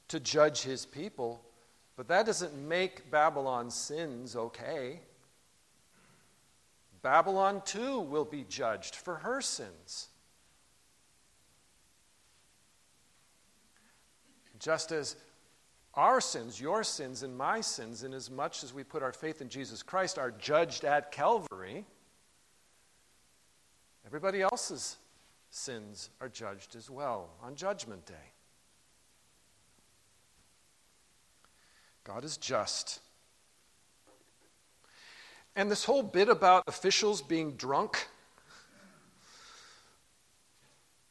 [0.08, 1.42] to judge his people,
[1.96, 5.00] but that doesn't make Babylon's sins okay.
[7.02, 10.08] Babylon too will be judged for her sins.
[14.58, 15.16] Just as
[15.94, 19.42] our sins, your sins, and my sins, in as much as we put our faith
[19.42, 21.84] in Jesus Christ, are judged at Calvary,
[24.06, 24.96] everybody else's
[25.50, 28.14] sins are judged as well on Judgment Day.
[32.04, 33.00] God is just.
[35.54, 38.08] And this whole bit about officials being drunk,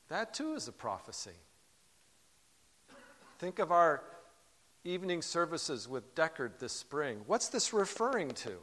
[0.09, 1.31] that too is a prophecy.
[3.37, 4.03] Think of our
[4.83, 7.21] evening services with Deckard this spring.
[7.27, 8.57] What's this referring to?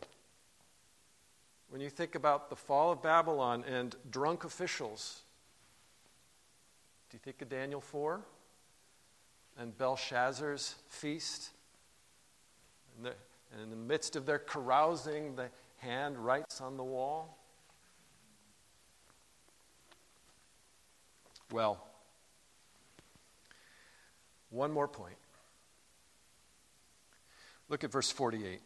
[1.71, 5.23] When you think about the fall of Babylon and drunk officials,
[7.11, 8.21] do you think of Daniel 4
[9.59, 11.51] and Belshazzar's feast?
[12.97, 13.15] And, the,
[13.53, 17.39] and in the midst of their carousing, the hand writes on the wall?
[21.51, 21.83] Well,
[24.51, 25.17] one more point.
[27.69, 28.61] Look at verse 48.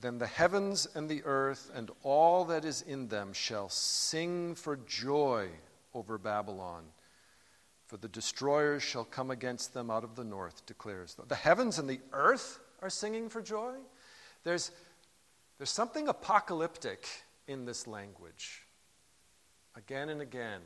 [0.00, 4.76] Then the heavens and the earth and all that is in them shall sing for
[4.76, 5.48] joy
[5.92, 6.84] over Babylon.
[7.86, 11.78] For the destroyers shall come against them out of the north, declares the, the heavens
[11.78, 13.74] and the earth are singing for joy.
[14.44, 14.70] There's,
[15.58, 17.06] there's something apocalyptic
[17.46, 18.64] in this language.
[19.76, 20.60] Again and again,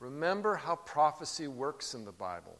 [0.00, 2.56] Remember how prophecy works in the Bible.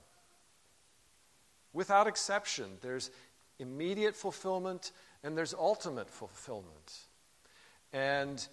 [1.73, 3.11] Without exception, there's
[3.59, 4.93] immediate fulfillment
[5.25, 6.99] and there's ultimate fulfillment.
[7.93, 8.47] And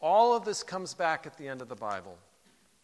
[0.00, 2.16] all of this comes back at the end of the Bible.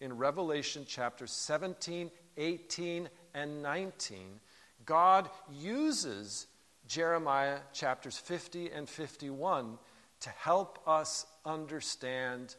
[0.00, 4.40] In Revelation chapters 17, 18, and 19,
[4.88, 6.46] God uses
[6.86, 9.76] Jeremiah chapters 50 and 51
[10.20, 12.56] to help us understand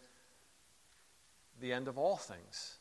[1.60, 2.76] the end of all things.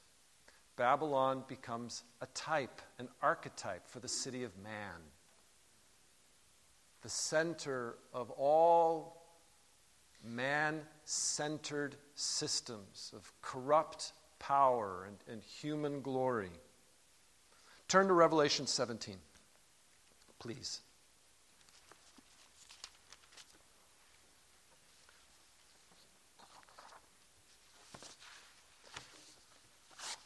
[0.76, 5.01] Babylon becomes a type, an archetype for the city of man,
[7.01, 9.24] the center of all
[10.22, 16.51] man centered systems of corrupt power and, and human glory.
[17.88, 19.16] Turn to Revelation 17,
[20.39, 20.80] please.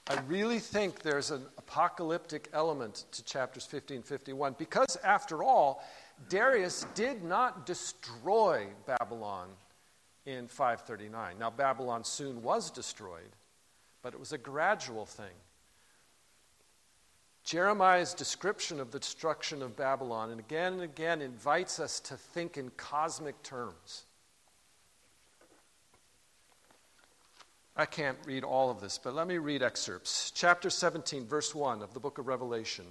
[0.09, 5.83] I really think there's an apocalyptic element to chapters 50 and 51 because, after all,
[6.29, 9.49] Darius did not destroy Babylon
[10.27, 11.39] in 539.
[11.39, 13.37] Now, Babylon soon was destroyed,
[14.03, 15.35] but it was a gradual thing.
[17.45, 22.57] Jeremiah's description of the destruction of Babylon, and again and again, invites us to think
[22.57, 24.05] in cosmic terms.
[27.75, 30.31] I can't read all of this, but let me read excerpts.
[30.35, 32.85] Chapter 17, verse 1 of the book of Revelation.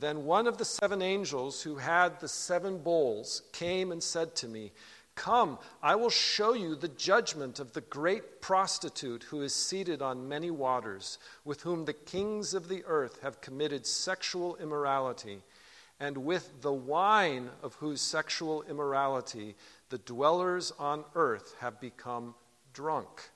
[0.00, 4.48] Then one of the seven angels who had the seven bowls came and said to
[4.48, 4.72] me,
[5.14, 10.28] Come, I will show you the judgment of the great prostitute who is seated on
[10.28, 15.42] many waters, with whom the kings of the earth have committed sexual immorality,
[16.00, 19.54] and with the wine of whose sexual immorality
[19.90, 22.34] the dwellers on earth have become
[22.72, 23.30] drunk.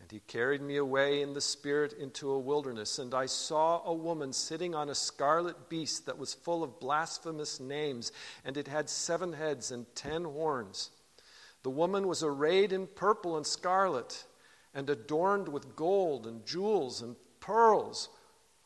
[0.00, 3.92] And he carried me away in the Spirit into a wilderness, and I saw a
[3.92, 8.10] woman sitting on a scarlet beast that was full of blasphemous names,
[8.44, 10.90] and it had seven heads and ten horns.
[11.62, 14.24] The woman was arrayed in purple and scarlet,
[14.74, 18.08] and adorned with gold and jewels and pearls,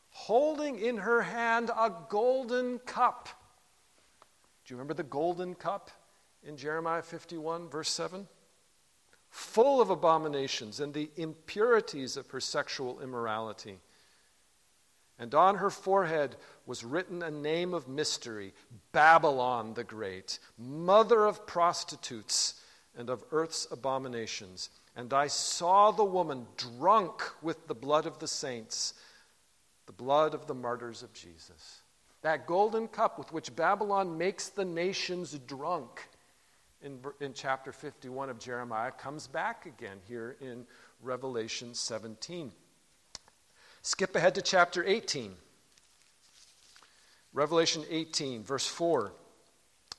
[0.09, 3.29] holding in her hand a golden cup.
[4.65, 5.91] Do you remember the golden cup
[6.43, 8.27] in Jeremiah 51, verse 7?
[9.35, 13.79] full of abominations and the impurities of her sexual immorality.
[15.19, 18.53] And on her forehead was written a name of mystery
[18.93, 22.61] Babylon the Great, mother of prostitutes
[22.97, 24.69] and of earth's abominations.
[24.95, 28.93] And I saw the woman drunk with the blood of the saints,
[29.85, 31.81] the blood of the martyrs of Jesus.
[32.21, 36.07] That golden cup with which Babylon makes the nations drunk
[36.81, 40.65] in, in chapter 51 of Jeremiah comes back again here in
[41.01, 42.51] Revelation 17.
[43.81, 45.33] Skip ahead to chapter 18.
[47.33, 49.11] Revelation 18, verse 4.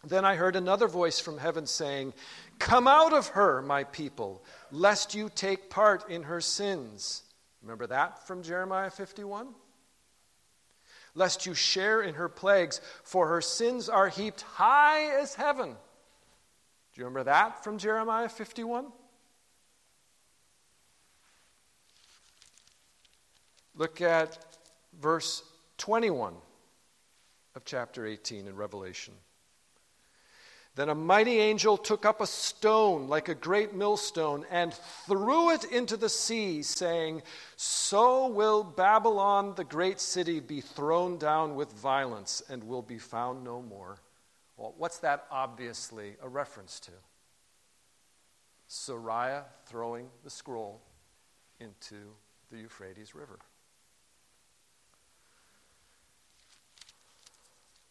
[0.05, 2.15] Then I heard another voice from heaven saying,
[2.59, 7.23] Come out of her, my people, lest you take part in her sins.
[7.63, 9.49] Remember that from Jeremiah 51?
[11.15, 15.71] Lest you share in her plagues, for her sins are heaped high as heaven.
[15.71, 18.87] Do you remember that from Jeremiah 51?
[23.75, 24.39] Look at
[24.99, 25.43] verse
[25.79, 26.35] 21
[27.55, 29.13] of chapter 18 in Revelation.
[30.77, 34.75] Then a mighty angel took up a stone like a great millstone and
[35.07, 37.23] threw it into the sea, saying,
[37.57, 43.43] So will Babylon, the great city, be thrown down with violence and will be found
[43.43, 43.97] no more.
[44.59, 46.93] Well, what's that obviously a reference to?
[48.69, 50.83] Seraiah throwing the scroll
[51.59, 51.97] into
[52.53, 53.39] the Euphrates River.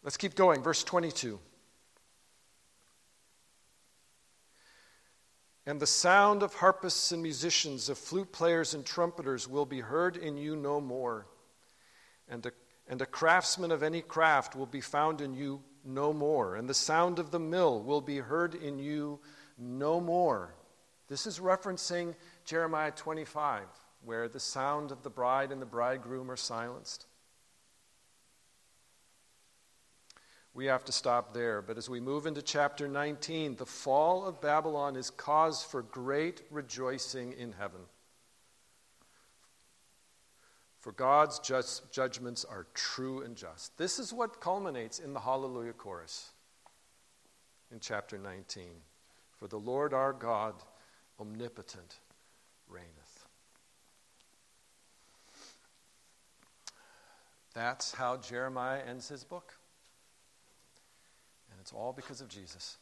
[0.04, 0.62] Let's keep going.
[0.62, 1.40] Verse 22.
[5.66, 10.16] And the sound of harpists and musicians, of flute players and trumpeters will be heard
[10.16, 11.26] in you no more.
[12.28, 12.52] And a,
[12.88, 16.74] and a craftsman of any craft will be found in you no more, and the
[16.74, 19.20] sound of the mill will be heard in you
[19.58, 20.54] no more.
[21.08, 22.14] This is referencing
[22.44, 23.62] Jeremiah 25,
[24.04, 27.06] where the sound of the bride and the bridegroom are silenced.
[30.56, 34.40] We have to stop there, but as we move into chapter 19, the fall of
[34.40, 37.82] Babylon is cause for great rejoicing in heaven.
[40.80, 43.76] For God's just judgments are true and just.
[43.76, 46.30] This is what culminates in the Hallelujah chorus
[47.70, 48.64] in chapter 19.
[49.38, 50.54] For the Lord our God,
[51.20, 51.96] omnipotent,
[52.66, 53.26] reigneth.
[57.52, 59.52] That's how Jeremiah ends his book.
[61.66, 62.76] It's all because of Jesus.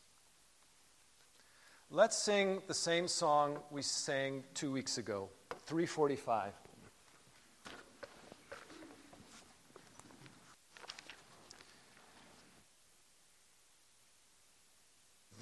[1.90, 5.30] Let's sing the same song we sang two weeks ago,
[5.64, 6.52] 345.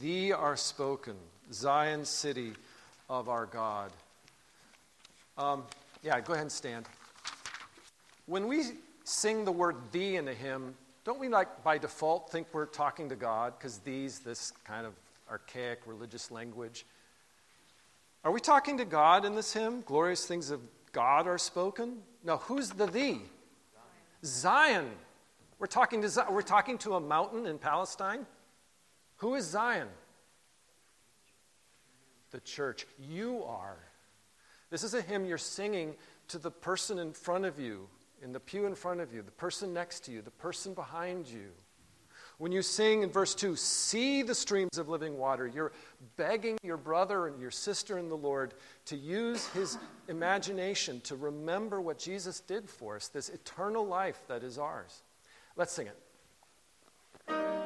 [0.01, 1.17] Thee are spoken,
[1.53, 2.53] Zion city
[3.11, 3.91] of our God.
[5.37, 5.65] Um,
[6.05, 6.87] yeah, go ahead and stand.
[8.27, 8.63] When we
[9.03, 13.09] sing the word thee in a hymn, don't we like by default think we're talking
[13.09, 14.95] to God because these, this kind of
[15.31, 16.87] archaic religious language?
[18.25, 19.83] Are we talking to God in this hymn?
[19.83, 20.61] Glorious things of
[20.93, 21.99] God are spoken?
[22.23, 23.21] No, who's the thee?
[24.25, 24.91] Zion.
[25.59, 28.27] We're talking to we're talking to a mountain in Palestine.
[29.17, 29.89] Who is Zion?
[32.31, 32.87] The church.
[32.99, 33.77] You are.
[34.71, 35.95] This is a hymn you're singing
[36.29, 37.89] to the person in front of you,
[38.23, 41.27] in the pew in front of you, the person next to you, the person behind
[41.27, 41.51] you.
[42.39, 45.73] When you sing in verse 2, see the streams of living water, you're
[46.17, 48.55] begging your brother and your sister in the Lord
[48.87, 54.43] to use his imagination to remember what Jesus did for us, this eternal life that
[54.43, 55.03] is ours.
[55.57, 57.62] Let's sing it.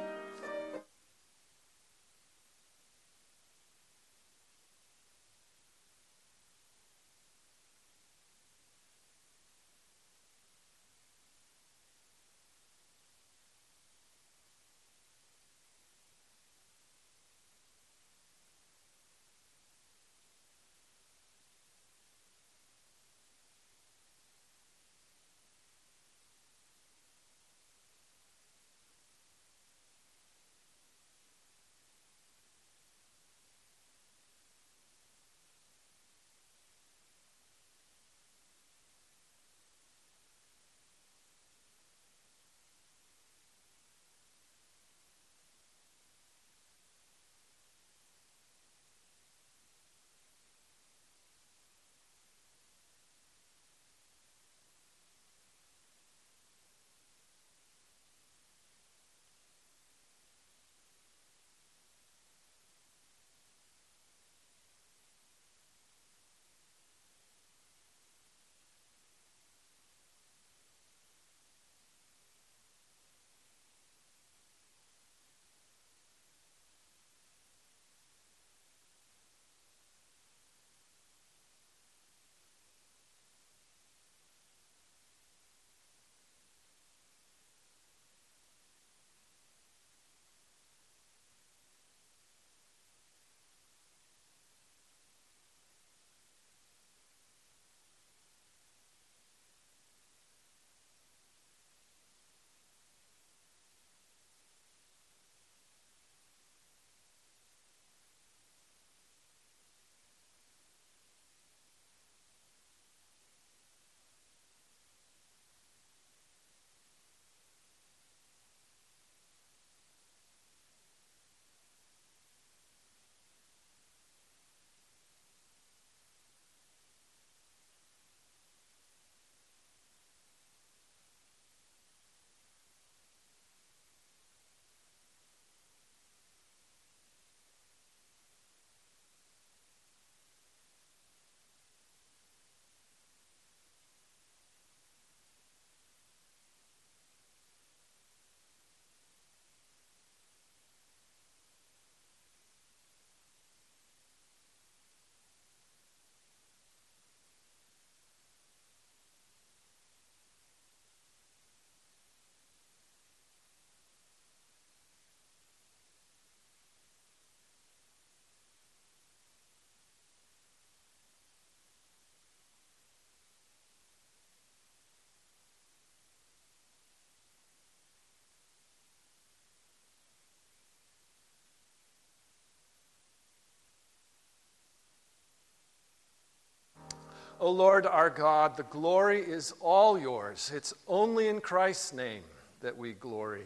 [187.38, 190.50] O Lord our God, the glory is all yours.
[190.54, 192.22] It's only in Christ's name
[192.60, 193.44] that we glory.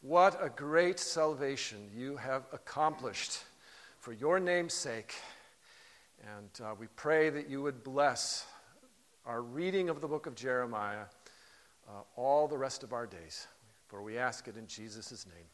[0.00, 3.40] What a great salvation you have accomplished
[3.98, 5.14] for your name's sake.
[6.38, 8.46] And uh, we pray that you would bless
[9.26, 11.04] our reading of the book of Jeremiah
[11.86, 13.46] uh, all the rest of our days.
[13.88, 15.46] For we ask it in Jesus' name.